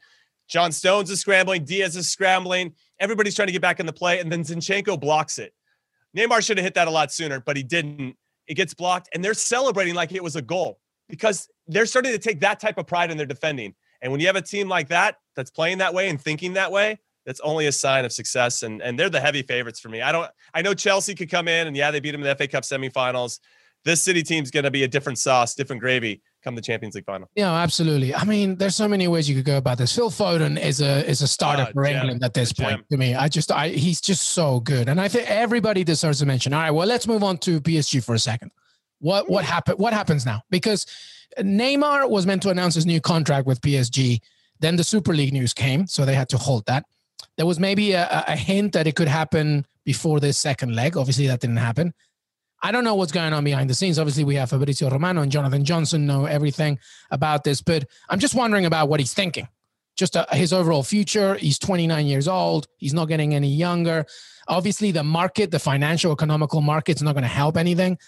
John 0.49 0.73
Stones 0.73 1.09
is 1.09 1.21
scrambling, 1.21 1.65
Dias 1.65 1.95
is 1.95 2.11
scrambling. 2.11 2.75
Everybody's 2.99 3.37
trying 3.37 3.47
to 3.47 3.53
get 3.53 3.63
back 3.63 3.79
in 3.79 3.87
the 3.87 3.93
play, 3.93 4.19
and 4.19 4.31
then 4.31 4.43
Zinchenko 4.43 5.01
blocks 5.01 5.39
it. 5.39 5.55
Neymar 6.17 6.45
should 6.45 6.59
have 6.59 6.65
hit 6.65 6.75
that 6.75 6.89
a 6.89 6.91
lot 6.91 7.13
sooner, 7.13 7.41
but 7.41 7.57
he 7.57 7.63
didn't. 7.63 8.17
It 8.49 8.55
gets 8.55 8.75
blocked, 8.75 9.09
and 9.15 9.25
they're 9.25 9.35
celebrating 9.35 9.95
like 9.95 10.13
it 10.13 10.23
was 10.23 10.35
a 10.35 10.43
goal 10.43 10.81
because 11.09 11.49
they're 11.69 11.87
starting 11.87 12.13
to 12.13 12.19
take 12.19 12.41
that 12.41 12.59
type 12.59 12.77
of 12.77 12.87
pride 12.87 13.11
in 13.13 13.17
their 13.17 13.25
defending. 13.25 13.75
And 14.03 14.11
when 14.11 14.21
you 14.21 14.27
have 14.27 14.37
a 14.37 14.43
team 14.43 14.69
like 14.69 14.89
that 14.89 15.17
that's 15.37 15.51
playing 15.51 15.79
that 15.79 15.95
way 15.95 16.09
and 16.09 16.21
thinking 16.21 16.55
that 16.55 16.73
way, 16.73 16.99
that's 17.25 17.41
only 17.41 17.67
a 17.69 17.73
sign 17.73 18.05
of 18.05 18.13
success. 18.13 18.65
And 18.65 18.83
and 18.83 18.99
they're 18.99 19.09
the 19.09 19.21
heavy 19.21 19.43
favorites 19.43 19.79
for 19.79 19.89
me. 19.89 20.03
I 20.03 20.11
don't. 20.11 20.29
I 20.53 20.61
know 20.61 20.75
Chelsea 20.75 21.15
could 21.15 21.31
come 21.31 21.47
in, 21.47 21.69
and 21.69 21.77
yeah, 21.77 21.93
they 21.93 22.01
beat 22.01 22.11
them 22.11 22.23
in 22.23 22.27
the 22.27 22.35
FA 22.35 22.49
Cup 22.49 22.65
semifinals. 22.65 23.39
This 23.85 24.03
City 24.03 24.23
team's 24.23 24.51
going 24.51 24.65
to 24.65 24.71
be 24.71 24.85
a 24.85 24.89
different 24.89 25.19
sauce, 25.19 25.55
different 25.55 25.81
gravy 25.81 26.23
come 26.43 26.55
the 26.55 26.63
Champions 26.63 26.95
League 26.95 27.05
final. 27.05 27.29
Yeah, 27.35 27.53
absolutely. 27.53 28.15
I 28.15 28.25
mean, 28.25 28.57
there's 28.57 28.77
so 28.77 28.87
many 28.89 29.09
ways 29.09 29.29
you 29.29 29.35
could 29.37 29.45
go 29.45 29.57
about 29.59 29.79
this. 29.79 29.95
Phil 29.95 30.11
Foden 30.11 30.59
is 30.63 30.81
a 30.81 31.09
is 31.09 31.23
a 31.23 31.29
starter 31.29 31.67
Ah, 31.69 31.73
for 31.73 31.85
gem. 31.85 31.97
England 31.97 32.25
at 32.25 32.35
this 32.35 32.53
point. 32.53 32.71
gem. 32.71 32.85
To 32.91 32.97
me, 32.97 33.15
I 33.15 33.29
just 33.29 33.51
I 33.53 33.69
he's 33.69 34.01
just 34.01 34.29
so 34.31 34.61
good, 34.61 34.89
and 34.89 35.01
I 35.01 35.09
think 35.09 35.29
everybody 35.31 35.85
deserves 35.85 36.23
a 36.23 36.27
mention. 36.27 36.53
All 36.53 36.61
right, 36.61 36.71
well, 36.71 36.87
let's 36.87 37.07
move 37.07 37.23
on 37.23 37.39
to 37.39 37.61
PSG 37.61 38.03
for 38.05 38.15
a 38.15 38.19
second. 38.19 38.51
What 39.01 39.29
what 39.31 39.45
happened? 39.45 39.79
What 39.79 39.93
happens 39.93 40.25
now? 40.25 40.43
Because 40.51 40.87
Neymar 41.39 42.09
was 42.09 42.27
meant 42.27 42.43
to 42.43 42.51
announce 42.51 42.75
his 42.75 42.87
new 42.87 43.01
contract 43.01 43.47
with 43.47 43.61
PSG. 43.61 44.21
Then 44.61 44.77
the 44.77 44.85
Super 44.85 45.15
League 45.15 45.33
news 45.33 45.53
came, 45.53 45.87
so 45.87 46.05
they 46.05 46.15
had 46.15 46.29
to 46.31 46.39
hold 46.39 46.65
that. 46.67 46.85
There 47.37 47.47
was 47.47 47.59
maybe 47.59 47.93
a, 47.93 48.05
a- 48.05 48.33
a 48.33 48.37
hint 48.37 48.73
that 48.75 48.87
it 48.87 48.95
could 48.95 49.09
happen 49.09 49.67
before 49.85 50.21
this 50.21 50.39
second 50.39 50.75
leg. 50.75 50.97
Obviously, 50.97 51.27
that 51.27 51.41
didn't 51.41 51.57
happen. 51.57 51.93
I 52.65 52.73
don't 52.73 52.83
know 52.83 52.95
what's 52.95 53.13
going 53.13 53.35
on 53.35 53.45
behind 53.45 53.69
the 53.69 53.75
scenes. 53.75 53.99
Obviously, 53.99 54.25
we 54.25 54.37
have 54.37 54.49
Fabrizio 54.49 54.89
Romano 54.89 55.21
and 55.21 55.31
Jonathan 55.31 55.67
Johnson 55.67 56.07
know 56.07 56.25
everything 56.25 56.79
about 57.11 57.45
this, 57.45 57.61
but 57.61 57.85
I'm 58.09 58.19
just 58.19 58.35
wondering 58.35 58.65
about 58.65 58.89
what 58.89 59.01
he's 59.01 59.13
thinking. 59.13 59.49
Just 59.97 60.17
uh, 60.17 60.25
his 60.31 60.51
overall 60.51 60.83
future. 60.83 61.35
He's 61.35 61.59
29 61.59 62.07
years 62.07 62.27
old. 62.27 62.67
He's 62.79 62.95
not 62.95 63.05
getting 63.05 63.35
any 63.35 63.55
younger. 63.55 64.07
Obviously, 64.49 64.93
the 64.93 65.05
market, 65.05 65.51
the 65.51 65.59
financial, 65.59 66.11
economical 66.11 66.63
market's 66.63 67.03
not 67.03 67.13
going 67.13 67.23
to 67.23 67.29
help 67.29 67.59
anything. 67.59 67.99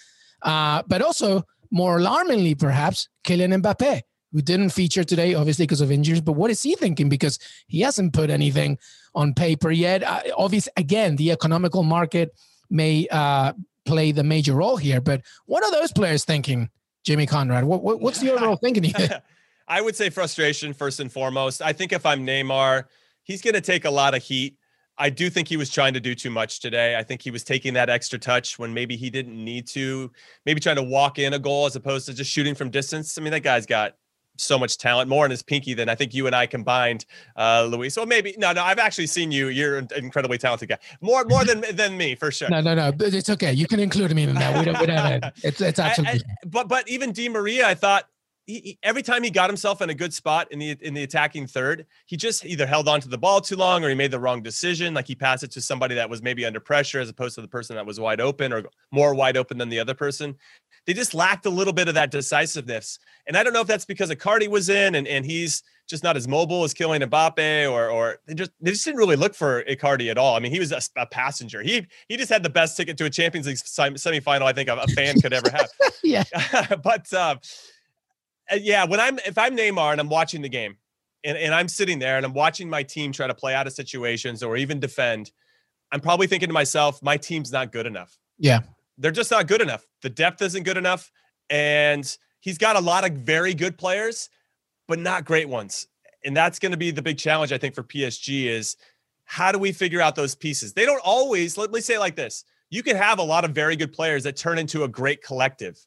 Uh, 0.41 0.83
but 0.87 1.03
also, 1.03 1.45
more 1.71 1.99
alarmingly, 1.99 2.55
perhaps, 2.55 3.11
Kylian 3.25 3.61
Mbappe, 3.61 4.01
who 4.33 4.41
didn't 4.41 4.71
feature 4.71 5.05
today, 5.05 5.35
obviously 5.35 5.65
because 5.67 5.83
of 5.83 5.93
injuries. 5.93 6.23
But 6.23 6.33
what 6.33 6.51
is 6.51 6.63
he 6.63 6.77
thinking? 6.77 7.11
Because 7.11 7.39
he 7.67 7.81
hasn't 7.81 8.15
put 8.15 8.31
anything 8.31 8.79
on 9.15 9.35
paper 9.35 9.71
yet. 9.71 10.03
Uh, 10.03 10.23
obviously, 10.35 10.73
again, 10.79 11.17
the 11.17 11.31
economical 11.31 11.83
market 11.83 12.35
may 12.71 13.07
uh, 13.09 13.53
play 13.87 14.13
the 14.13 14.25
major 14.25 14.55
role 14.55 14.77
here. 14.77 15.01
But 15.01 15.23
what 15.47 15.65
are 15.65 15.71
those 15.71 15.93
players 15.93 16.25
thinking, 16.25 16.69
Jimmy 17.05 17.27
Conrad? 17.27 17.65
What, 17.65 17.83
what, 17.83 18.01
what's 18.01 18.21
the 18.21 18.33
overall 18.33 18.57
thinking 18.57 18.85
here? 18.85 19.23
I 19.69 19.81
would 19.81 19.97
say 19.97 20.11
frustration 20.11 20.73
first 20.73 21.01
and 21.01 21.11
foremost. 21.11 21.63
I 21.63 21.73
think 21.73 21.93
if 21.93 22.07
I'm 22.07 22.25
Neymar, 22.25 22.85
he's 23.25 23.43
going 23.43 23.55
to 23.55 23.61
take 23.61 23.85
a 23.85 23.91
lot 23.91 24.15
of 24.15 24.23
heat. 24.23 24.57
I 24.99 25.11
do 25.11 25.29
think 25.29 25.49
he 25.49 25.57
was 25.57 25.71
trying 25.71 25.93
to 25.95 26.01
do 26.01 26.15
too 26.15 26.31
much 26.31 26.61
today. 26.61 26.97
I 26.97 27.03
think 27.03 27.21
he 27.21 27.31
was 27.31 27.45
taking 27.45 27.75
that 27.75 27.91
extra 27.91 28.19
touch 28.19 28.59
when 28.59 28.73
maybe 28.73 28.97
he 28.97 29.11
didn't 29.11 29.43
need 29.43 29.67
to, 29.69 30.11
maybe 30.47 30.61
trying 30.61 30.77
to 30.77 30.83
walk 30.83 31.19
in 31.19 31.35
a 31.35 31.39
goal 31.39 31.67
as 31.67 31.77
opposed 31.77 32.07
to 32.07 32.15
just 32.15 32.31
shooting 32.31 32.55
from 32.55 32.71
distance. 32.71 33.19
I 33.19 33.23
mean, 33.23 33.33
that 33.33 33.43
guy's 33.43 33.67
got 33.67 33.95
so 34.37 34.59
much 34.59 34.79
talent, 34.79 35.09
more 35.09 35.25
in 35.25 35.31
his 35.31 35.43
pinky 35.43 35.75
than 35.75 35.89
I 35.89 35.95
think 35.95 36.15
you 36.15 36.27
and 36.27 36.35
I 36.35 36.47
combined, 36.47 37.07
uh, 37.37 37.69
Luis. 37.71 37.95
So 37.95 38.07
maybe 38.07 38.35
no, 38.39 38.53
no. 38.53 38.63
I've 38.63 38.79
actually 38.79 39.07
seen 39.07 39.31
you. 39.31 39.49
You're 39.49 39.79
an 39.79 39.89
incredibly 39.97 40.39
talented 40.39 40.69
guy, 40.69 40.79
more 41.01 41.25
more 41.25 41.45
than 41.45 41.65
than 41.73 41.97
me 41.97 42.15
for 42.15 42.31
sure. 42.31 42.49
No, 42.49 42.61
no, 42.61 42.75
no. 42.75 42.93
It's 42.99 43.31
okay. 43.31 43.53
You 43.53 43.67
can 43.67 43.81
include 43.81 44.15
me 44.15 44.25
in 44.25 44.35
that. 44.35 44.59
We 44.59 44.65
don't. 44.65 44.81
We 44.81 44.87
don't 44.87 45.25
it's 45.43 45.61
it's 45.61 45.79
absolutely. 45.79 46.21
I, 46.29 46.33
I, 46.33 46.47
but 46.47 46.69
but 46.69 46.89
even 46.89 47.13
Di 47.13 47.29
Maria, 47.29 47.67
I 47.67 47.75
thought 47.75 48.09
he, 48.47 48.61
he, 48.61 48.79
every 48.83 49.03
time 49.03 49.23
he 49.23 49.31
got 49.31 49.51
himself 49.51 49.83
in 49.83 49.91
a 49.91 49.95
good 49.95 50.15
spot 50.15 50.51
in 50.53 50.59
the 50.59 50.77
in 50.81 50.95
the 50.95 51.03
attacking 51.03 51.47
third, 51.47 51.87
he 52.07 52.17
just 52.17 52.47
either 52.47 52.67
held 52.67 52.89
on 52.89 53.01
to 53.01 53.09
the 53.09 53.19
ball 53.19 53.41
too 53.41 53.57
long 53.57 53.85
or 53.85 53.89
he 53.89 53.95
made 53.95 54.13
the 54.13 54.21
wrong 54.21 54.43
decision. 54.43 54.95
Like 54.95 55.07
he 55.07 55.15
passed 55.15 55.43
it 55.43 55.51
to 55.53 55.61
somebody 55.61 55.95
that 55.97 56.09
was 56.09 56.23
maybe 56.23 56.45
under 56.47 56.61
pressure 56.61 57.01
as 57.01 57.09
opposed 57.09 57.35
to 57.35 57.43
the 57.43 57.49
person 57.49 57.75
that 57.77 57.85
was 57.85 57.99
wide 57.99 58.21
open 58.21 58.53
or 58.53 58.65
more 58.93 59.15
wide 59.15 59.37
open 59.37 59.59
than 59.59 59.69
the 59.69 59.81
other 59.81 59.95
person. 59.95 60.37
They 60.87 60.93
just 60.93 61.15
lacked 61.15 61.47
a 61.47 61.51
little 61.51 61.73
bit 61.73 61.89
of 61.89 61.95
that 61.95 62.11
decisiveness. 62.11 62.99
And 63.27 63.37
I 63.37 63.43
don't 63.43 63.53
know 63.53 63.61
if 63.61 63.67
that's 63.67 63.85
because 63.85 64.11
Icardi 64.11 64.49
was 64.49 64.69
in 64.69 64.95
and, 64.95 65.07
and 65.09 65.25
he's 65.25 65.63
just 65.89 66.03
not 66.03 66.17
as 66.17 66.27
mobile 66.27 66.65
as 66.65 66.75
Kylian 66.75 67.05
Mbappe 67.09 67.71
or 67.71 67.91
or 67.91 68.19
they 68.27 68.35
just 68.35 68.51
they 68.61 68.73
just 68.73 68.85
didn't 68.85 68.99
really 68.99 69.17
look 69.17 69.35
for 69.35 69.63
Icardi 69.65 70.11
at 70.11 70.19
all. 70.19 70.35
I 70.37 70.41
mean, 70.41 70.53
he 70.53 70.59
was 70.59 70.73
a, 70.73 70.81
a 70.97 71.07
passenger. 71.07 71.63
He 71.63 71.87
he 72.09 72.17
just 72.17 72.31
had 72.31 72.43
the 72.43 72.51
best 72.51 72.77
ticket 72.77 72.97
to 72.99 73.05
a 73.05 73.11
Champions 73.11 73.47
League 73.47 73.57
semifinal 73.57 74.43
I 74.43 74.53
think 74.53 74.69
a, 74.69 74.77
a 74.77 74.87
fan 74.89 75.21
could 75.21 75.33
ever 75.33 75.51
have. 75.51 75.69
yeah. 76.03 76.25
but 76.83 77.13
uh, 77.13 77.37
uh, 78.51 78.57
yeah, 78.61 78.85
when 78.85 79.01
I'm 79.01 79.19
if 79.21 79.39
I'm 79.39 79.57
Neymar 79.57 79.93
and 79.93 80.01
I'm 80.01 80.09
watching 80.09 80.43
the 80.43 80.49
game 80.49 80.77
and, 81.25 81.37
and 81.37 81.55
I'm 81.55 81.69
sitting 81.69 81.99
there 81.99 82.17
and 82.17 82.27
I'm 82.27 82.35
watching 82.35 82.69
my 82.69 82.83
team 82.83 83.13
try 83.13 83.27
to 83.27 83.35
play 83.35 83.55
out 83.55 83.67
of 83.67 83.73
situations 83.73 84.43
or 84.43 84.57
even 84.57 84.81
defend, 84.81 85.31
I'm 85.93 86.01
probably 86.01 86.27
thinking 86.27 86.49
to 86.49 86.53
myself, 86.53 87.03
my 87.03 87.17
team's 87.17 87.53
not 87.53 87.73
good 87.73 87.87
enough. 87.87 88.17
Yeah. 88.39 88.61
They're 88.99 89.11
just 89.11 89.31
not 89.31 89.47
good 89.47 89.61
enough. 89.61 89.87
The 90.03 90.11
depth 90.11 90.43
isn't 90.43 90.63
good 90.63 90.77
enough. 90.77 91.11
And 91.51 92.17
he's 92.41 92.59
got 92.59 92.77
a 92.77 92.81
lot 92.81 93.09
of 93.09 93.13
very 93.19 93.55
good 93.55 93.79
players, 93.79 94.31
but 94.89 94.99
not 94.99 95.25
great 95.25 95.49
ones. 95.49 95.87
And 96.25 96.37
that's 96.37 96.59
going 96.59 96.73
to 96.73 96.79
be 96.79 96.91
the 96.91 97.03
big 97.03 97.19
challenge, 97.19 97.53
I 97.53 97.59
think, 97.59 97.75
for 97.75 97.83
PSG 97.83 98.47
is 98.47 98.77
how 99.25 99.53
do 99.53 99.59
we 99.59 99.73
figure 99.73 100.01
out 100.01 100.17
those 100.17 100.35
pieces? 100.35 100.73
They 100.73 100.85
don't 100.85 101.03
always, 101.05 101.57
let 101.57 101.71
me 101.71 101.81
say 101.81 101.95
it 101.95 102.01
like 102.01 102.17
this. 102.17 102.45
You 102.71 102.83
can 102.83 102.97
have 102.97 103.19
a 103.19 103.23
lot 103.23 103.45
of 103.45 103.53
very 103.53 103.77
good 103.77 103.93
players 103.93 104.25
that 104.25 104.37
turn 104.37 104.59
into 104.59 104.85
a 104.85 104.89
great 104.89 105.23
collective. 105.23 105.79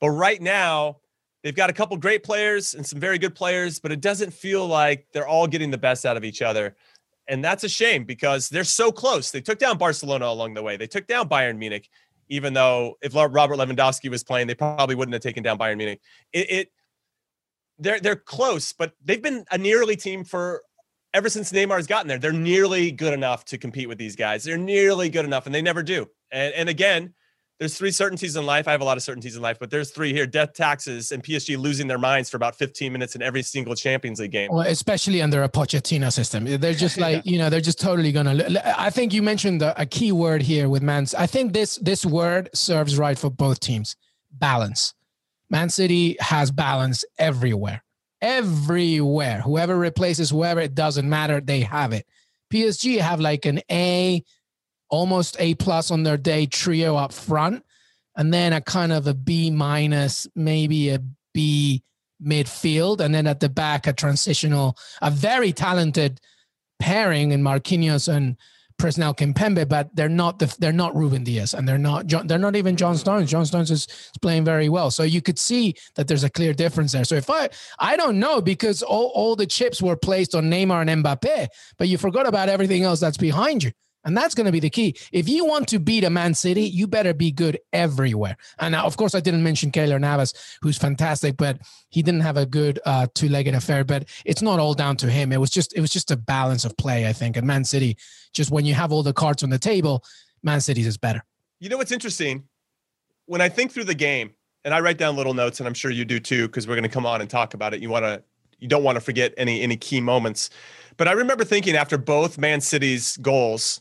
But 0.00 0.10
right 0.10 0.40
now, 0.40 0.96
They've 1.42 1.54
got 1.54 1.70
a 1.70 1.72
couple 1.72 1.96
great 1.96 2.22
players 2.22 2.74
and 2.74 2.86
some 2.86 3.00
very 3.00 3.18
good 3.18 3.34
players, 3.34 3.80
but 3.80 3.90
it 3.90 4.00
doesn't 4.00 4.32
feel 4.32 4.66
like 4.66 5.06
they're 5.12 5.26
all 5.26 5.46
getting 5.46 5.70
the 5.70 5.78
best 5.78 6.06
out 6.06 6.16
of 6.16 6.24
each 6.24 6.40
other. 6.40 6.76
And 7.28 7.44
that's 7.44 7.64
a 7.64 7.68
shame 7.68 8.04
because 8.04 8.48
they're 8.48 8.64
so 8.64 8.92
close. 8.92 9.30
They 9.30 9.40
took 9.40 9.58
down 9.58 9.78
Barcelona 9.78 10.26
along 10.26 10.54
the 10.54 10.62
way. 10.62 10.76
They 10.76 10.86
took 10.86 11.06
down 11.06 11.28
Bayern 11.28 11.58
Munich, 11.58 11.90
even 12.32 12.54
though 12.54 12.96
if 13.02 13.14
Robert 13.14 13.58
Lewandowski 13.58 14.08
was 14.08 14.24
playing, 14.24 14.46
they 14.46 14.54
probably 14.54 14.94
wouldn't 14.94 15.12
have 15.12 15.20
taken 15.20 15.42
down 15.42 15.58
Bayern 15.58 15.76
Munich. 15.76 16.00
It, 16.32 16.50
it 16.50 16.68
they're 17.78 18.00
they're 18.00 18.16
close, 18.16 18.72
but 18.72 18.94
they've 19.04 19.20
been 19.20 19.44
a 19.50 19.58
nearly 19.58 19.96
team 19.96 20.24
for 20.24 20.62
ever 21.12 21.28
since 21.28 21.52
Neymar's 21.52 21.86
gotten 21.86 22.08
there. 22.08 22.18
They're 22.18 22.32
nearly 22.32 22.90
good 22.90 23.12
enough 23.12 23.44
to 23.46 23.58
compete 23.58 23.86
with 23.86 23.98
these 23.98 24.16
guys. 24.16 24.44
They're 24.44 24.56
nearly 24.56 25.10
good 25.10 25.26
enough, 25.26 25.44
and 25.44 25.54
they 25.54 25.60
never 25.60 25.82
do. 25.82 26.08
And, 26.30 26.54
and 26.54 26.68
again, 26.70 27.12
there's 27.62 27.78
three 27.78 27.92
certainties 27.92 28.34
in 28.34 28.44
life. 28.44 28.66
I 28.66 28.72
have 28.72 28.80
a 28.80 28.84
lot 28.84 28.96
of 28.96 29.04
certainties 29.04 29.36
in 29.36 29.42
life, 29.42 29.56
but 29.60 29.70
there's 29.70 29.92
three 29.92 30.12
here: 30.12 30.26
death, 30.26 30.52
taxes, 30.52 31.12
and 31.12 31.22
PSG 31.22 31.56
losing 31.56 31.86
their 31.86 31.96
minds 31.96 32.28
for 32.28 32.36
about 32.36 32.56
15 32.56 32.92
minutes 32.92 33.14
in 33.14 33.22
every 33.22 33.44
single 33.44 33.76
Champions 33.76 34.18
League 34.18 34.32
game. 34.32 34.50
Well, 34.50 34.66
especially 34.66 35.22
under 35.22 35.44
a 35.44 35.48
Pochettino 35.48 36.12
system, 36.12 36.44
they're 36.44 36.74
just 36.74 36.98
like 37.06 37.24
yeah. 37.24 37.32
you 37.32 37.38
know 37.38 37.50
they're 37.50 37.60
just 37.60 37.80
totally 37.80 38.10
gonna. 38.10 38.60
I 38.76 38.90
think 38.90 39.12
you 39.12 39.22
mentioned 39.22 39.62
a 39.62 39.86
key 39.86 40.10
word 40.10 40.42
here 40.42 40.68
with 40.68 40.82
Man. 40.82 41.06
I 41.16 41.28
think 41.28 41.52
this 41.52 41.76
this 41.76 42.04
word 42.04 42.50
serves 42.52 42.98
right 42.98 43.16
for 43.16 43.30
both 43.30 43.60
teams: 43.60 43.94
balance. 44.32 44.92
Man 45.48 45.68
City 45.68 46.16
has 46.18 46.50
balance 46.50 47.04
everywhere, 47.16 47.84
everywhere. 48.20 49.40
Whoever 49.42 49.78
replaces 49.78 50.30
whoever, 50.30 50.58
it 50.58 50.74
doesn't 50.74 51.08
matter. 51.08 51.40
They 51.40 51.60
have 51.60 51.92
it. 51.92 52.08
PSG 52.52 52.98
have 52.98 53.20
like 53.20 53.46
an 53.46 53.60
A 53.70 54.24
almost 54.92 55.36
A 55.40 55.54
plus 55.54 55.90
on 55.90 56.04
their 56.04 56.18
day 56.18 56.46
trio 56.46 56.94
up 56.94 57.12
front, 57.12 57.64
and 58.16 58.32
then 58.32 58.52
a 58.52 58.60
kind 58.60 58.92
of 58.92 59.08
a 59.08 59.14
B 59.14 59.50
minus, 59.50 60.28
maybe 60.36 60.90
a 60.90 61.00
B 61.34 61.82
midfield, 62.22 63.00
and 63.00 63.12
then 63.12 63.26
at 63.26 63.40
the 63.40 63.48
back 63.48 63.88
a 63.88 63.92
transitional, 63.92 64.76
a 65.00 65.10
very 65.10 65.52
talented 65.52 66.20
pairing 66.78 67.32
in 67.32 67.42
Marquinhos 67.42 68.12
and 68.12 68.36
Presnel 68.78 69.16
Kimpembe, 69.16 69.68
but 69.68 69.94
they're 69.94 70.08
not 70.08 70.38
the 70.38 70.54
they're 70.58 70.72
not 70.72 70.94
Ruben 70.94 71.24
Dias 71.24 71.54
and 71.54 71.68
they're 71.68 71.78
not 71.78 72.08
they're 72.26 72.38
not 72.38 72.56
even 72.56 72.76
John 72.76 72.96
Stones. 72.96 73.30
John 73.30 73.46
Stones 73.46 73.70
is, 73.70 73.86
is, 73.86 74.10
playing 74.20 74.44
very 74.44 74.68
well, 74.68 74.90
so 74.90 75.04
you 75.04 75.22
could 75.22 75.38
see 75.38 75.74
that 75.94 76.08
there's 76.08 76.24
a 76.24 76.30
clear 76.30 76.52
difference 76.52 76.92
there. 76.92 77.04
So 77.04 77.14
if 77.14 77.30
I 77.30 77.48
I 77.78 77.96
don't 77.96 78.18
know 78.18 78.42
because 78.42 78.82
all, 78.82 79.12
all 79.14 79.36
the 79.36 79.46
chips 79.46 79.80
were 79.80 79.96
placed 79.96 80.34
on 80.34 80.50
Neymar 80.50 80.86
and 80.86 81.04
Mbappe, 81.04 81.48
but 81.78 81.88
you 81.88 81.96
forgot 81.96 82.26
about 82.26 82.48
everything 82.48 82.82
else 82.82 83.00
that's 83.00 83.16
behind 83.16 83.62
you. 83.62 83.70
And 84.04 84.16
that's 84.16 84.34
going 84.34 84.46
to 84.46 84.52
be 84.52 84.60
the 84.60 84.70
key. 84.70 84.96
If 85.12 85.28
you 85.28 85.44
want 85.44 85.68
to 85.68 85.78
beat 85.78 86.04
a 86.04 86.10
Man 86.10 86.34
City, 86.34 86.62
you 86.62 86.86
better 86.86 87.14
be 87.14 87.30
good 87.30 87.58
everywhere. 87.72 88.36
And 88.58 88.74
of 88.74 88.96
course, 88.96 89.14
I 89.14 89.20
didn't 89.20 89.42
mention 89.42 89.70
Keylor 89.70 90.00
Navas, 90.00 90.34
who's 90.60 90.76
fantastic, 90.76 91.36
but 91.36 91.58
he 91.88 92.02
didn't 92.02 92.22
have 92.22 92.36
a 92.36 92.46
good 92.46 92.80
uh, 92.84 93.06
two-legged 93.14 93.54
affair. 93.54 93.84
But 93.84 94.08
it's 94.24 94.42
not 94.42 94.58
all 94.58 94.74
down 94.74 94.96
to 94.98 95.10
him. 95.10 95.32
It 95.32 95.38
was 95.38 95.50
just 95.50 95.74
it 95.76 95.80
was 95.80 95.90
just 95.90 96.10
a 96.10 96.16
balance 96.16 96.64
of 96.64 96.76
play, 96.76 97.06
I 97.06 97.12
think. 97.12 97.36
And 97.36 97.46
Man 97.46 97.64
City, 97.64 97.96
just 98.32 98.50
when 98.50 98.64
you 98.64 98.74
have 98.74 98.92
all 98.92 99.02
the 99.02 99.12
cards 99.12 99.42
on 99.42 99.50
the 99.50 99.58
table, 99.58 100.04
Man 100.42 100.60
City 100.60 100.80
is 100.82 100.98
better. 100.98 101.22
You 101.60 101.68
know 101.68 101.76
what's 101.76 101.92
interesting? 101.92 102.44
When 103.26 103.40
I 103.40 103.48
think 103.48 103.70
through 103.70 103.84
the 103.84 103.94
game, 103.94 104.32
and 104.64 104.74
I 104.74 104.80
write 104.80 104.98
down 104.98 105.16
little 105.16 105.34
notes, 105.34 105.60
and 105.60 105.66
I'm 105.66 105.74
sure 105.74 105.90
you 105.90 106.04
do 106.04 106.18
too, 106.18 106.48
because 106.48 106.66
we're 106.66 106.74
going 106.74 106.82
to 106.82 106.88
come 106.88 107.06
on 107.06 107.20
and 107.20 107.30
talk 107.30 107.54
about 107.54 107.72
it. 107.74 107.80
You 107.80 107.88
want 107.88 108.04
to, 108.04 108.22
you 108.58 108.68
don't 108.68 108.82
want 108.82 108.96
to 108.96 109.00
forget 109.00 109.32
any 109.36 109.62
any 109.62 109.76
key 109.76 110.00
moments. 110.00 110.50
But 110.96 111.08
I 111.08 111.12
remember 111.12 111.44
thinking 111.44 111.76
after 111.76 111.96
both 111.96 112.36
Man 112.36 112.60
City's 112.60 113.16
goals 113.18 113.80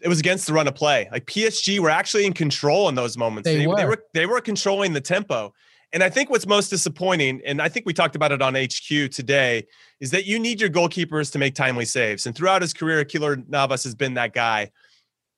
it 0.00 0.08
was 0.08 0.20
against 0.20 0.46
the 0.46 0.52
run 0.52 0.68
of 0.68 0.74
play. 0.74 1.08
Like 1.10 1.26
PSG 1.26 1.78
were 1.78 1.90
actually 1.90 2.26
in 2.26 2.32
control 2.32 2.88
in 2.88 2.94
those 2.94 3.16
moments. 3.16 3.48
They, 3.48 3.58
they, 3.58 3.66
were. 3.66 3.76
they 3.76 3.84
were 3.84 4.04
they 4.14 4.26
were 4.26 4.40
controlling 4.40 4.92
the 4.92 5.00
tempo. 5.00 5.52
And 5.92 6.02
I 6.02 6.10
think 6.10 6.30
what's 6.30 6.46
most 6.46 6.68
disappointing, 6.68 7.40
and 7.46 7.62
I 7.62 7.68
think 7.68 7.86
we 7.86 7.92
talked 7.92 8.16
about 8.16 8.32
it 8.32 8.42
on 8.42 8.54
HQ 8.54 9.10
today, 9.10 9.66
is 10.00 10.10
that 10.10 10.26
you 10.26 10.38
need 10.38 10.60
your 10.60 10.68
goalkeepers 10.68 11.30
to 11.32 11.38
make 11.38 11.54
timely 11.54 11.84
saves. 11.84 12.26
And 12.26 12.34
throughout 12.34 12.60
his 12.60 12.74
career, 12.74 13.04
Keylor 13.04 13.48
Navas 13.48 13.84
has 13.84 13.94
been 13.94 14.14
that 14.14 14.34
guy. 14.34 14.72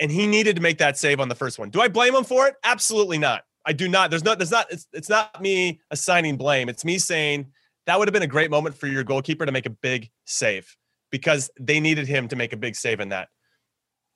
And 0.00 0.10
he 0.10 0.26
needed 0.26 0.56
to 0.56 0.62
make 0.62 0.78
that 0.78 0.96
save 0.96 1.20
on 1.20 1.28
the 1.28 1.34
first 1.34 1.58
one. 1.58 1.70
Do 1.70 1.80
I 1.80 1.88
blame 1.88 2.14
him 2.14 2.24
for 2.24 2.46
it? 2.46 2.54
Absolutely 2.64 3.18
not. 3.18 3.42
I 3.66 3.72
do 3.72 3.88
not. 3.88 4.10
There's 4.10 4.24
not, 4.24 4.38
there's 4.38 4.50
not, 4.50 4.66
it's, 4.70 4.86
it's 4.92 5.08
not 5.08 5.40
me 5.40 5.80
assigning 5.90 6.36
blame. 6.36 6.68
It's 6.68 6.84
me 6.84 6.98
saying 6.98 7.46
that 7.86 7.98
would 7.98 8.08
have 8.08 8.12
been 8.12 8.22
a 8.22 8.26
great 8.26 8.50
moment 8.50 8.76
for 8.76 8.86
your 8.86 9.04
goalkeeper 9.04 9.44
to 9.44 9.52
make 9.52 9.66
a 9.66 9.70
big 9.70 10.08
save 10.24 10.76
because 11.10 11.50
they 11.60 11.78
needed 11.78 12.06
him 12.06 12.28
to 12.28 12.36
make 12.36 12.52
a 12.52 12.56
big 12.56 12.74
save 12.74 13.00
in 13.00 13.10
that 13.10 13.28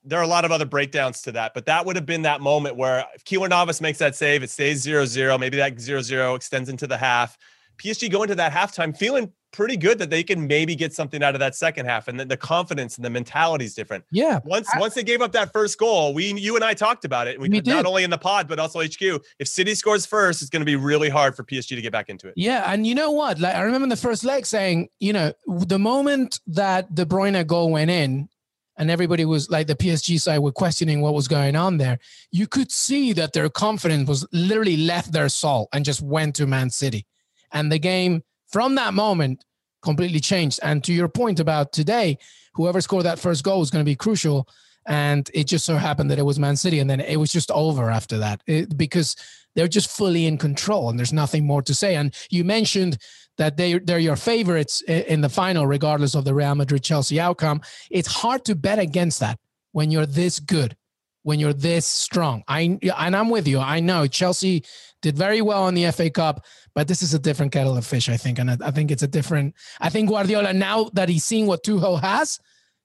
there 0.04 0.18
are 0.18 0.22
a 0.22 0.28
lot 0.28 0.44
of 0.44 0.52
other 0.52 0.64
breakdowns 0.66 1.22
to 1.22 1.32
that, 1.32 1.54
but 1.54 1.66
that 1.66 1.86
would 1.86 1.96
have 1.96 2.06
been 2.06 2.22
that 2.22 2.40
moment 2.40 2.76
where 2.76 3.06
if 3.14 3.24
Keylor 3.24 3.48
Navas 3.48 3.80
makes 3.80 3.98
that 3.98 4.16
save, 4.16 4.42
it 4.42 4.50
stays 4.50 4.80
0 4.80 5.04
0. 5.04 5.38
Maybe 5.38 5.56
that 5.58 5.80
0 5.80 6.02
0 6.02 6.34
extends 6.34 6.68
into 6.68 6.86
the 6.86 6.96
half. 6.96 7.36
PSG 7.78 8.10
go 8.10 8.22
into 8.22 8.34
that 8.34 8.52
halftime 8.52 8.96
feeling 8.96 9.32
pretty 9.52 9.76
good 9.76 9.98
that 9.98 10.08
they 10.10 10.22
can 10.22 10.46
maybe 10.46 10.74
get 10.74 10.94
something 10.94 11.22
out 11.22 11.34
of 11.34 11.38
that 11.40 11.54
second 11.54 11.86
half, 11.86 12.08
and 12.08 12.18
the, 12.18 12.24
the 12.24 12.36
confidence 12.36 12.96
and 12.96 13.04
the 13.04 13.10
mentality 13.10 13.64
is 13.64 13.74
different. 13.74 14.04
Yeah. 14.10 14.40
Once 14.44 14.68
I, 14.74 14.80
once 14.80 14.94
they 14.94 15.02
gave 15.02 15.20
up 15.20 15.32
that 15.32 15.52
first 15.52 15.78
goal, 15.78 16.14
we 16.14 16.32
you 16.32 16.56
and 16.56 16.64
I 16.64 16.74
talked 16.74 17.04
about 17.04 17.28
it. 17.28 17.38
We, 17.38 17.48
we 17.48 17.60
not 17.60 17.86
only 17.86 18.02
in 18.02 18.10
the 18.10 18.18
pod 18.18 18.48
but 18.48 18.58
also 18.58 18.80
HQ. 18.80 19.22
If 19.38 19.48
City 19.48 19.74
scores 19.74 20.06
first, 20.06 20.42
it's 20.42 20.50
going 20.50 20.60
to 20.60 20.66
be 20.66 20.76
really 20.76 21.08
hard 21.08 21.36
for 21.36 21.44
PSG 21.44 21.68
to 21.68 21.82
get 21.82 21.92
back 21.92 22.08
into 22.08 22.28
it. 22.28 22.34
Yeah, 22.36 22.64
and 22.72 22.86
you 22.86 22.94
know 22.94 23.10
what? 23.10 23.38
Like 23.38 23.54
I 23.54 23.60
remember 23.60 23.84
in 23.84 23.90
the 23.90 23.96
first 23.96 24.24
leg 24.24 24.46
saying, 24.46 24.88
you 24.98 25.12
know, 25.12 25.32
the 25.46 25.78
moment 25.78 26.40
that 26.48 26.94
De 26.94 27.04
Bruyne 27.04 27.46
goal 27.46 27.70
went 27.70 27.90
in, 27.90 28.28
and 28.76 28.90
everybody 28.90 29.24
was 29.24 29.50
like 29.50 29.66
the 29.66 29.74
PSG 29.74 30.20
side 30.20 30.38
were 30.38 30.52
questioning 30.52 31.00
what 31.00 31.14
was 31.14 31.28
going 31.28 31.56
on 31.56 31.76
there. 31.76 31.98
You 32.30 32.46
could 32.46 32.70
see 32.70 33.12
that 33.12 33.32
their 33.32 33.48
confidence 33.48 34.08
was 34.08 34.26
literally 34.32 34.78
left 34.78 35.12
their 35.12 35.28
soul 35.28 35.68
and 35.72 35.84
just 35.84 36.00
went 36.00 36.34
to 36.36 36.46
Man 36.46 36.70
City. 36.70 37.06
And 37.52 37.70
the 37.70 37.78
game 37.78 38.22
from 38.50 38.74
that 38.76 38.94
moment 38.94 39.44
completely 39.82 40.20
changed. 40.20 40.60
And 40.62 40.82
to 40.84 40.92
your 40.92 41.08
point 41.08 41.40
about 41.40 41.72
today, 41.72 42.18
whoever 42.54 42.80
scored 42.80 43.04
that 43.04 43.18
first 43.18 43.44
goal 43.44 43.60
was 43.60 43.70
going 43.70 43.84
to 43.84 43.90
be 43.90 43.96
crucial. 43.96 44.48
And 44.86 45.30
it 45.34 45.44
just 45.44 45.66
so 45.66 45.76
happened 45.76 46.10
that 46.10 46.18
it 46.18 46.24
was 46.24 46.38
Man 46.38 46.56
City. 46.56 46.78
And 46.78 46.88
then 46.88 47.00
it 47.00 47.16
was 47.16 47.30
just 47.30 47.50
over 47.50 47.90
after 47.90 48.18
that 48.18 48.42
it, 48.46 48.76
because 48.76 49.16
they're 49.54 49.68
just 49.68 49.90
fully 49.90 50.26
in 50.26 50.38
control 50.38 50.88
and 50.88 50.98
there's 50.98 51.12
nothing 51.12 51.46
more 51.46 51.62
to 51.62 51.74
say. 51.74 51.94
And 51.96 52.14
you 52.30 52.42
mentioned 52.42 52.98
that 53.38 53.56
they 53.56 53.78
they're 53.78 53.98
your 53.98 54.16
favorites 54.16 54.82
in 54.82 55.20
the 55.20 55.28
final, 55.28 55.66
regardless 55.66 56.14
of 56.14 56.24
the 56.24 56.34
Real 56.34 56.54
Madrid 56.54 56.82
Chelsea 56.82 57.18
outcome. 57.18 57.60
It's 57.90 58.08
hard 58.08 58.44
to 58.44 58.54
bet 58.54 58.78
against 58.78 59.20
that 59.20 59.38
when 59.72 59.90
you're 59.90 60.06
this 60.06 60.38
good. 60.38 60.76
when 61.22 61.38
you're 61.38 61.52
this 61.52 61.86
strong. 61.86 62.42
I 62.48 62.78
and 62.96 63.16
I'm 63.16 63.30
with 63.30 63.46
you. 63.46 63.58
I 63.60 63.80
know 63.80 64.06
Chelsea 64.06 64.64
did 65.02 65.16
very 65.16 65.40
well 65.40 65.68
in 65.68 65.74
the 65.74 65.90
FA 65.92 66.10
Cup, 66.10 66.44
but 66.74 66.88
this 66.88 67.02
is 67.02 67.14
a 67.14 67.18
different 67.18 67.52
kettle 67.52 67.76
of 67.76 67.86
fish, 67.86 68.08
I 68.08 68.16
think. 68.16 68.38
And 68.38 68.50
I, 68.50 68.56
I 68.60 68.70
think 68.70 68.90
it's 68.90 69.02
a 69.02 69.08
different. 69.08 69.54
I 69.80 69.88
think 69.88 70.08
Guardiola 70.08 70.52
now 70.52 70.90
that 70.94 71.08
he's 71.08 71.24
seeing 71.24 71.46
what 71.46 71.64
Tuchel 71.64 72.00
has, 72.00 72.38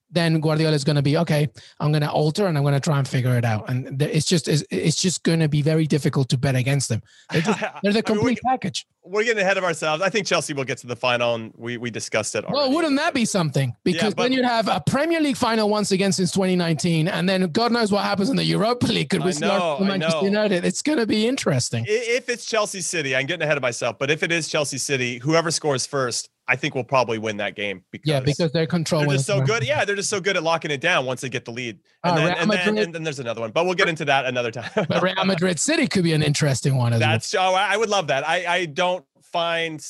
then 0.10 0.40
Guardiola 0.40 0.74
is 0.74 0.84
going 0.84 0.96
to 0.96 1.02
be 1.02 1.18
okay. 1.18 1.50
I'm 1.80 1.92
going 1.92 2.02
to 2.02 2.10
alter 2.10 2.48
and 2.48 2.58
I'm 2.58 2.64
going 2.64 2.74
to 2.74 2.80
try 2.80 2.98
and 2.98 3.08
figure 3.08 3.38
it 3.38 3.46
out. 3.46 3.70
And 3.70 4.02
it's 4.02 4.26
just 4.26 4.48
it's, 4.48 5.02
just 5.02 5.24
going 5.24 5.40
to 5.40 5.50
be 5.50 5.62
very 5.62 5.86
difficult 5.86 6.30
to 6.30 6.38
bet 6.38 6.56
against 6.56 6.90
them. 6.90 7.02
They're, 7.32 7.42
just, 7.42 7.60
they're 7.84 7.94
the 7.94 8.04
complete 8.04 8.40
I 8.46 8.50
mean, 8.50 8.58
package. 8.58 8.88
We're 9.04 9.24
getting 9.24 9.42
ahead 9.42 9.58
of 9.58 9.64
ourselves. 9.64 10.02
I 10.02 10.10
think 10.10 10.28
Chelsea 10.28 10.54
will 10.54 10.66
get 10.66 10.80
to 10.80 10.88
the 10.88 10.96
final, 10.96 11.36
and 11.36 11.54
we 11.56 11.78
we 11.78 11.90
discussed 11.90 12.36
it. 12.36 12.44
Already. 12.44 12.58
Well, 12.58 12.76
wouldn't 12.76 12.98
that 12.98 13.14
be 13.14 13.24
something? 13.24 13.74
Because 13.86 14.02
yeah, 14.02 14.10
but, 14.10 14.24
then 14.24 14.34
you'd 14.34 14.44
have 14.44 14.68
a 14.68 14.82
Premier 14.86 15.22
League 15.22 15.38
final 15.38 15.70
once 15.70 15.94
again 15.94 16.12
since 16.12 16.32
2019, 16.32 17.08
and 17.08 17.28
then 17.28 17.44
God 17.52 17.72
knows 17.72 17.90
what 17.90 18.04
happens 18.04 18.30
in 18.30 18.36
the 18.36 18.44
Europa 18.44 18.88
League. 18.88 19.10
Could 19.10 19.24
we 19.24 19.32
start 19.32 19.82
Manchester 19.82 20.26
United? 20.26 20.66
It's 20.66 20.82
going 20.82 20.98
to 20.98 21.08
be 21.08 21.26
interesting. 21.26 21.86
If 21.88 22.28
it's 22.28 22.46
Chelsea 22.46 22.82
City, 22.82 23.16
I'm 23.16 23.28
getting 23.28 23.44
ahead 23.44 23.58
of 23.58 23.64
myself. 23.64 23.98
But 23.98 24.12
if 24.12 24.24
it 24.24 24.32
is 24.32 24.50
Chelsea 24.50 24.78
City, 24.78 25.20
whoever 25.20 25.52
scores 25.52 25.86
first, 25.86 26.30
I 26.50 26.56
think 26.56 26.76
we'll 26.76 26.86
probably 26.86 27.18
win 27.18 27.38
that 27.38 27.56
game 27.56 27.84
because 27.92 28.08
yeah, 28.08 28.22
because 28.22 28.52
they're 28.54 28.66
controlling. 28.66 29.10
They're 29.10 29.18
just 29.18 29.28
so 29.28 29.42
good. 29.42 29.68
Yeah, 29.68 29.84
they're 29.84 29.98
just 29.98 30.10
so 30.10 30.22
good 30.22 30.38
at 30.38 30.44
locking 30.44 30.72
it 30.72 30.80
down 30.80 31.06
once 31.06 31.20
they 31.20 31.30
get 31.30 31.44
the 31.44 31.52
lead. 31.52 31.80
And, 32.04 32.14
uh, 32.14 32.16
then, 32.16 32.38
and, 32.38 32.52
then, 32.52 32.78
and 32.78 32.96
then, 32.96 33.04
there's 33.04 33.20
another 33.20 33.42
one, 33.42 33.52
but 33.52 33.66
we'll 33.66 33.74
get 33.74 33.90
into 33.90 34.06
that 34.06 34.26
another 34.26 34.52
time. 34.52 34.70
but 34.88 35.02
Real 35.04 35.26
Madrid 35.26 35.60
City 35.60 35.88
could 35.88 36.04
be 36.04 36.14
an 36.14 36.24
interesting 36.24 36.78
one 36.78 36.94
as 36.94 37.00
That's, 37.00 37.34
well. 37.34 37.52
That's 37.54 37.70
oh, 37.70 37.74
I 37.74 37.76
would 37.76 37.90
love 37.90 38.08
that. 38.08 38.28
I 38.28 38.46
I 38.46 38.66
don't 38.66 39.06
find. 39.24 39.86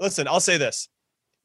Listen, 0.00 0.26
I'll 0.26 0.40
say 0.40 0.56
this: 0.56 0.88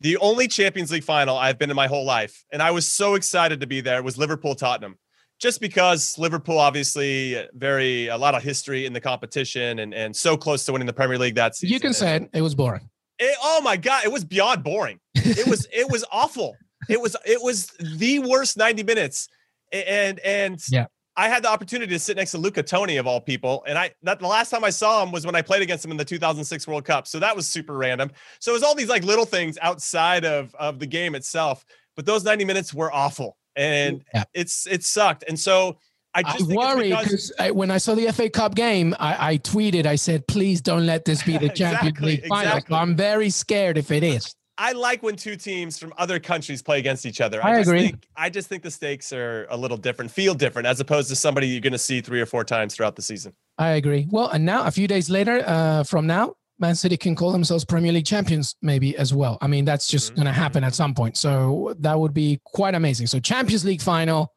the 0.01 0.17
only 0.17 0.47
Champions 0.47 0.91
League 0.91 1.03
final 1.03 1.37
I've 1.37 1.59
been 1.59 1.69
in 1.69 1.75
my 1.75 1.87
whole 1.87 2.05
life, 2.05 2.43
and 2.51 2.61
I 2.61 2.71
was 2.71 2.87
so 2.87 3.13
excited 3.15 3.61
to 3.61 3.67
be 3.67 3.81
there, 3.81 4.01
was 4.01 4.17
Liverpool 4.17 4.55
Tottenham. 4.55 4.97
Just 5.39 5.61
because 5.61 6.17
Liverpool, 6.17 6.57
obviously, 6.57 7.47
very 7.53 8.07
a 8.07 8.17
lot 8.17 8.35
of 8.35 8.43
history 8.43 8.85
in 8.85 8.93
the 8.93 9.01
competition, 9.01 9.79
and 9.79 9.93
and 9.93 10.15
so 10.15 10.35
close 10.35 10.65
to 10.65 10.71
winning 10.71 10.87
the 10.87 10.93
Premier 10.93 11.19
League 11.19 11.35
that 11.35 11.55
season. 11.55 11.73
You 11.73 11.79
can 11.79 11.93
say 11.93 12.15
it. 12.15 12.29
It 12.33 12.41
was 12.41 12.55
boring. 12.55 12.89
It, 13.19 13.35
oh 13.43 13.61
my 13.61 13.77
god, 13.77 14.05
it 14.05 14.11
was 14.11 14.23
beyond 14.23 14.63
boring. 14.63 14.99
It 15.15 15.47
was 15.47 15.67
it 15.71 15.89
was 15.89 16.05
awful. 16.11 16.55
It 16.89 16.99
was 16.99 17.15
it 17.25 17.41
was 17.41 17.67
the 17.79 18.19
worst 18.19 18.57
90 18.57 18.83
minutes. 18.83 19.27
And 19.71 20.19
and 20.19 20.59
yeah. 20.69 20.85
I 21.15 21.27
had 21.27 21.43
the 21.43 21.49
opportunity 21.49 21.91
to 21.91 21.99
sit 21.99 22.15
next 22.15 22.31
to 22.31 22.37
Luca 22.37 22.63
Toni 22.63 22.95
of 22.95 23.05
all 23.05 23.19
people, 23.19 23.63
and 23.67 23.77
I 23.77 23.91
that 24.03 24.19
the 24.19 24.27
last 24.27 24.49
time 24.49 24.63
I 24.63 24.69
saw 24.69 25.03
him 25.03 25.11
was 25.11 25.25
when 25.25 25.35
I 25.35 25.41
played 25.41 25.61
against 25.61 25.83
him 25.83 25.91
in 25.91 25.97
the 25.97 26.05
2006 26.05 26.65
World 26.65 26.85
Cup. 26.85 27.07
So 27.07 27.19
that 27.19 27.35
was 27.35 27.45
super 27.45 27.75
random. 27.75 28.09
So 28.39 28.51
it 28.51 28.53
was 28.53 28.63
all 28.63 28.73
these 28.73 28.87
like 28.87 29.03
little 29.03 29.25
things 29.25 29.57
outside 29.61 30.23
of 30.23 30.55
of 30.55 30.79
the 30.79 30.85
game 30.85 31.15
itself, 31.15 31.65
but 31.97 32.05
those 32.05 32.23
90 32.23 32.45
minutes 32.45 32.73
were 32.73 32.91
awful, 32.93 33.35
and 33.55 34.01
yeah. 34.13 34.23
it's 34.33 34.65
it 34.65 34.83
sucked. 34.83 35.25
And 35.27 35.37
so 35.37 35.77
I 36.15 36.23
just 36.23 36.51
I 36.51 36.55
worry 36.55 36.89
because 36.89 37.31
when 37.51 37.69
I 37.71 37.77
saw 37.77 37.95
the 37.95 38.11
FA 38.11 38.29
Cup 38.29 38.55
game, 38.55 38.95
I, 38.99 39.33
I, 39.33 39.37
tweeted, 39.37 39.85
I 39.85 39.95
said, 39.95 40.27
please 40.27 40.59
don't 40.59 40.85
let 40.85 41.05
this 41.05 41.21
be 41.23 41.33
the 41.37 41.49
Champions 41.49 41.89
exactly, 41.89 42.11
League 42.11 42.25
final. 42.27 42.57
Exactly. 42.57 42.75
I'm 42.77 42.95
very 42.95 43.29
scared 43.29 43.77
if 43.77 43.91
it 43.91 44.03
is. 44.03 44.35
I 44.57 44.73
like 44.73 45.01
when 45.01 45.15
two 45.15 45.37
teams 45.37 45.79
from 45.79 45.93
other 45.97 46.19
countries 46.19 46.61
play 46.61 46.79
against 46.79 47.05
each 47.05 47.21
other. 47.21 47.43
I, 47.43 47.51
I 47.51 47.59
agree. 47.59 47.83
Think, 47.83 48.07
I 48.17 48.29
just 48.29 48.49
think 48.49 48.61
the 48.61 48.71
stakes 48.71 49.13
are 49.13 49.47
a 49.49 49.55
little 49.55 49.77
different, 49.77 50.11
feel 50.11 50.33
different, 50.33 50.67
as 50.67 50.81
opposed 50.81 51.07
to 51.09 51.15
somebody 51.15 51.47
you're 51.47 51.61
going 51.61 51.71
to 51.71 51.77
see 51.79 52.01
three 52.01 52.19
or 52.19 52.25
four 52.25 52.43
times 52.43 52.75
throughout 52.75 52.97
the 52.97 53.01
season. 53.01 53.33
I 53.57 53.69
agree. 53.71 54.05
Well, 54.09 54.27
and 54.27 54.45
now 54.45 54.65
a 54.65 54.71
few 54.71 54.85
days 54.85 55.09
later, 55.09 55.43
uh, 55.47 55.83
from 55.83 56.07
now, 56.07 56.33
Man 56.59 56.75
City 56.75 56.97
can 56.97 57.15
call 57.15 57.31
themselves 57.31 57.63
Premier 57.63 57.93
League 57.93 58.05
champions, 58.05 58.55
maybe 58.61 58.97
as 58.97 59.13
well. 59.13 59.37
I 59.39 59.47
mean, 59.47 59.63
that's 59.63 59.87
just 59.87 60.07
mm-hmm. 60.07 60.15
going 60.23 60.25
to 60.25 60.33
happen 60.33 60.65
at 60.65 60.75
some 60.75 60.93
point. 60.93 61.15
So 61.15 61.73
that 61.79 61.97
would 61.97 62.13
be 62.13 62.41
quite 62.43 62.75
amazing. 62.75 63.07
So 63.07 63.21
Champions 63.21 63.63
League 63.63 63.81
final, 63.81 64.33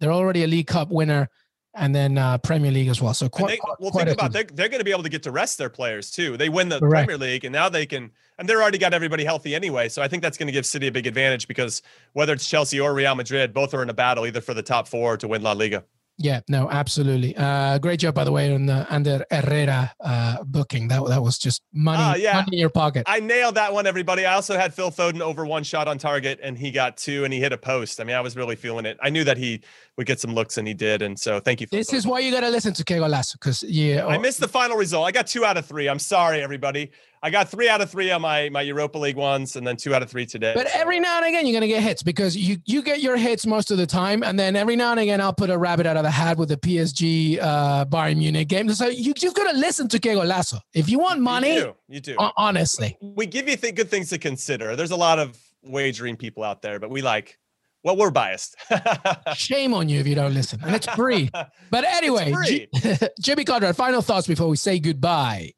they're 0.00 0.12
already 0.12 0.44
a 0.44 0.46
League 0.46 0.66
Cup 0.66 0.90
winner 0.90 1.28
and 1.74 1.94
then 1.94 2.18
uh, 2.18 2.38
Premier 2.38 2.70
League 2.70 2.88
as 2.88 3.00
well. 3.00 3.14
So 3.14 3.28
quite, 3.28 3.48
they, 3.48 3.60
well, 3.78 3.90
quite 3.90 4.06
think 4.06 4.18
about 4.18 4.32
they're, 4.32 4.44
they're 4.44 4.68
going 4.68 4.80
to 4.80 4.84
be 4.84 4.90
able 4.90 5.04
to 5.04 5.08
get 5.08 5.22
to 5.24 5.30
rest 5.30 5.58
their 5.58 5.68
players 5.68 6.10
too. 6.10 6.36
They 6.36 6.48
win 6.48 6.68
the 6.68 6.80
Correct. 6.80 7.06
Premier 7.06 7.18
League, 7.18 7.44
and 7.44 7.52
now 7.52 7.68
they 7.68 7.86
can, 7.86 8.10
and 8.38 8.48
they're 8.48 8.60
already 8.60 8.78
got 8.78 8.94
everybody 8.94 9.24
healthy 9.24 9.54
anyway. 9.54 9.88
So 9.88 10.02
I 10.02 10.08
think 10.08 10.22
that's 10.22 10.36
going 10.36 10.48
to 10.48 10.52
give 10.52 10.66
City 10.66 10.88
a 10.88 10.92
big 10.92 11.06
advantage 11.06 11.46
because 11.46 11.82
whether 12.12 12.32
it's 12.32 12.48
Chelsea 12.48 12.80
or 12.80 12.94
Real 12.94 13.14
Madrid, 13.14 13.54
both 13.54 13.74
are 13.74 13.82
in 13.82 13.90
a 13.90 13.94
battle 13.94 14.26
either 14.26 14.40
for 14.40 14.54
the 14.54 14.62
top 14.62 14.88
four 14.88 15.16
to 15.18 15.28
win 15.28 15.42
La 15.42 15.52
Liga. 15.52 15.84
Yeah, 16.20 16.40
no, 16.48 16.68
absolutely. 16.68 17.36
Uh, 17.36 17.78
great 17.78 18.00
job, 18.00 18.12
by 18.12 18.24
the 18.24 18.32
way, 18.32 18.52
on 18.52 18.66
the 18.66 18.84
Ander 18.90 19.24
Herrera 19.30 19.92
uh, 20.00 20.42
booking. 20.42 20.88
That 20.88 21.06
that 21.06 21.22
was 21.22 21.38
just 21.38 21.62
money, 21.72 22.02
uh, 22.02 22.16
yeah. 22.16 22.32
money 22.34 22.56
in 22.56 22.58
your 22.58 22.70
pocket. 22.70 23.04
I 23.06 23.20
nailed 23.20 23.54
that 23.54 23.72
one, 23.72 23.86
everybody. 23.86 24.26
I 24.26 24.34
also 24.34 24.58
had 24.58 24.74
Phil 24.74 24.90
Foden 24.90 25.20
over 25.20 25.46
one 25.46 25.62
shot 25.62 25.86
on 25.86 25.96
target, 25.96 26.40
and 26.42 26.58
he 26.58 26.72
got 26.72 26.96
two, 26.96 27.22
and 27.22 27.32
he 27.32 27.38
hit 27.38 27.52
a 27.52 27.56
post. 27.56 28.00
I 28.00 28.04
mean, 28.04 28.16
I 28.16 28.20
was 28.20 28.34
really 28.34 28.56
feeling 28.56 28.84
it. 28.84 28.98
I 29.00 29.10
knew 29.10 29.22
that 29.22 29.36
he 29.36 29.60
would 29.96 30.08
get 30.08 30.18
some 30.18 30.34
looks, 30.34 30.58
and 30.58 30.66
he 30.66 30.74
did. 30.74 31.02
And 31.02 31.16
so, 31.16 31.38
thank 31.38 31.60
you. 31.60 31.68
This 31.70 31.90
Foden. 31.90 31.94
is 31.94 32.06
why 32.06 32.18
you 32.18 32.32
got 32.32 32.40
to 32.40 32.50
listen 32.50 32.72
to 32.74 32.84
Que 32.84 32.96
Golazo, 32.96 33.34
because 33.34 33.62
yeah, 33.62 34.04
I 34.04 34.18
missed 34.18 34.40
the 34.40 34.48
final 34.48 34.76
result. 34.76 35.06
I 35.06 35.12
got 35.12 35.28
two 35.28 35.44
out 35.44 35.56
of 35.56 35.66
three. 35.66 35.88
I'm 35.88 36.00
sorry, 36.00 36.42
everybody. 36.42 36.90
I 37.22 37.30
got 37.30 37.48
three 37.48 37.68
out 37.68 37.80
of 37.80 37.90
three 37.90 38.10
on 38.10 38.22
my 38.22 38.48
my 38.48 38.62
Europa 38.62 38.98
League 38.98 39.16
ones, 39.16 39.56
and 39.56 39.66
then 39.66 39.76
two 39.76 39.94
out 39.94 40.02
of 40.02 40.10
three 40.10 40.26
today. 40.26 40.52
But 40.54 40.68
every 40.74 41.00
now 41.00 41.18
and 41.18 41.26
again, 41.26 41.46
you're 41.46 41.54
gonna 41.54 41.66
get 41.66 41.82
hits 41.82 42.02
because 42.02 42.36
you 42.36 42.58
you 42.64 42.82
get 42.82 43.00
your 43.00 43.16
hits 43.16 43.46
most 43.46 43.70
of 43.70 43.78
the 43.78 43.86
time, 43.86 44.22
and 44.22 44.38
then 44.38 44.56
every 44.56 44.76
now 44.76 44.92
and 44.92 45.00
again, 45.00 45.20
I'll 45.20 45.32
put 45.32 45.50
a 45.50 45.58
rabbit 45.58 45.86
out 45.86 45.96
of 45.96 46.04
the 46.04 46.10
hat 46.10 46.38
with 46.38 46.48
the 46.48 46.56
PSG 46.56 47.40
uh, 47.40 47.84
Bayern 47.86 48.18
Munich 48.18 48.48
game. 48.48 48.68
So 48.70 48.86
you 48.88 49.14
you've 49.20 49.34
got 49.34 49.50
to 49.50 49.56
listen 49.58 49.88
to 49.88 49.98
Que 49.98 50.14
Lasso 50.14 50.58
if 50.74 50.88
you 50.88 50.98
want 50.98 51.20
money. 51.20 51.54
You 51.54 51.60
do. 51.60 51.74
You 51.88 52.00
do. 52.00 52.16
Honestly, 52.36 52.96
we 53.00 53.26
give 53.26 53.48
you 53.48 53.56
th- 53.56 53.74
good 53.74 53.90
things 53.90 54.10
to 54.10 54.18
consider. 54.18 54.76
There's 54.76 54.92
a 54.92 54.96
lot 54.96 55.18
of 55.18 55.38
wagering 55.62 56.16
people 56.16 56.44
out 56.44 56.62
there, 56.62 56.78
but 56.78 56.90
we 56.90 57.02
like. 57.02 57.38
Well, 57.84 57.96
we're 57.96 58.10
biased. 58.10 58.56
Shame 59.34 59.72
on 59.72 59.88
you 59.88 60.00
if 60.00 60.06
you 60.06 60.16
don't 60.16 60.34
listen, 60.34 60.58
and 60.64 60.74
it's 60.74 60.88
free. 60.90 61.30
But 61.70 61.84
anyway, 61.84 62.32
free. 62.32 62.68
Jimmy 63.20 63.44
Conrad, 63.44 63.76
final 63.76 64.02
thoughts 64.02 64.26
before 64.26 64.48
we 64.48 64.56
say 64.56 64.80
goodbye. 64.80 65.52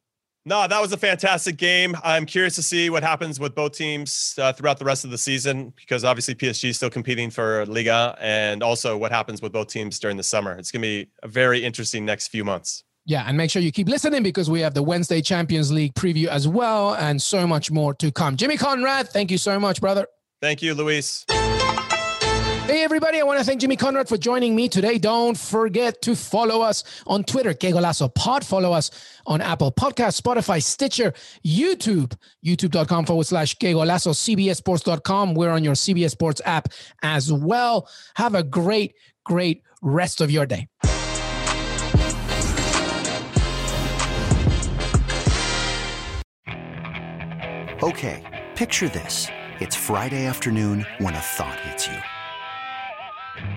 No, 0.50 0.66
that 0.66 0.82
was 0.82 0.92
a 0.92 0.96
fantastic 0.96 1.56
game. 1.56 1.94
I'm 2.02 2.26
curious 2.26 2.56
to 2.56 2.62
see 2.64 2.90
what 2.90 3.04
happens 3.04 3.38
with 3.38 3.54
both 3.54 3.70
teams 3.70 4.34
uh, 4.36 4.52
throughout 4.52 4.80
the 4.80 4.84
rest 4.84 5.04
of 5.04 5.12
the 5.12 5.16
season 5.16 5.72
because 5.76 6.02
obviously 6.02 6.34
PSG 6.34 6.70
is 6.70 6.76
still 6.76 6.90
competing 6.90 7.30
for 7.30 7.64
Liga 7.66 8.16
and 8.20 8.60
also 8.60 8.98
what 8.98 9.12
happens 9.12 9.40
with 9.40 9.52
both 9.52 9.68
teams 9.68 10.00
during 10.00 10.16
the 10.16 10.24
summer. 10.24 10.56
It's 10.58 10.72
going 10.72 10.82
to 10.82 10.88
be 10.88 11.08
a 11.22 11.28
very 11.28 11.64
interesting 11.64 12.04
next 12.04 12.28
few 12.28 12.42
months. 12.42 12.82
Yeah, 13.06 13.22
and 13.28 13.36
make 13.36 13.52
sure 13.52 13.62
you 13.62 13.70
keep 13.70 13.88
listening 13.88 14.24
because 14.24 14.50
we 14.50 14.60
have 14.62 14.74
the 14.74 14.82
Wednesday 14.82 15.22
Champions 15.22 15.70
League 15.70 15.94
preview 15.94 16.26
as 16.26 16.48
well 16.48 16.96
and 16.96 17.22
so 17.22 17.46
much 17.46 17.70
more 17.70 17.94
to 17.94 18.10
come. 18.10 18.34
Jimmy 18.34 18.56
Conrad, 18.56 19.08
thank 19.08 19.30
you 19.30 19.38
so 19.38 19.60
much, 19.60 19.80
brother. 19.80 20.08
Thank 20.40 20.62
you, 20.62 20.74
Luis. 20.74 21.24
Hey, 22.70 22.84
everybody, 22.84 23.18
I 23.18 23.24
want 23.24 23.40
to 23.40 23.44
thank 23.44 23.60
Jimmy 23.60 23.74
Conrad 23.74 24.08
for 24.08 24.16
joining 24.16 24.54
me 24.54 24.68
today. 24.68 24.96
Don't 24.96 25.36
forget 25.36 26.00
to 26.02 26.14
follow 26.14 26.62
us 26.62 26.84
on 27.04 27.24
Twitter, 27.24 27.52
Que 27.52 27.72
Golazo 27.72 28.14
Pod. 28.14 28.46
Follow 28.46 28.72
us 28.72 28.92
on 29.26 29.40
Apple 29.40 29.72
Podcast, 29.72 30.22
Spotify, 30.22 30.62
Stitcher, 30.62 31.12
YouTube, 31.44 32.16
youtube.com 32.46 33.06
forward 33.06 33.26
slash 33.26 33.56
Que 33.58 33.72
Golazo, 33.72 34.14
CBSSports.com. 34.14 35.34
We're 35.34 35.50
on 35.50 35.64
your 35.64 35.74
CBS 35.74 36.10
Sports 36.10 36.40
app 36.44 36.68
as 37.02 37.32
well. 37.32 37.88
Have 38.14 38.36
a 38.36 38.44
great, 38.44 38.94
great 39.24 39.64
rest 39.82 40.20
of 40.20 40.30
your 40.30 40.46
day. 40.46 40.68
Okay, 47.82 48.46
picture 48.54 48.88
this. 48.88 49.26
It's 49.58 49.74
Friday 49.74 50.24
afternoon 50.26 50.86
when 50.98 51.16
a 51.16 51.18
thought 51.18 51.58
hits 51.62 51.88
you. 51.88 51.96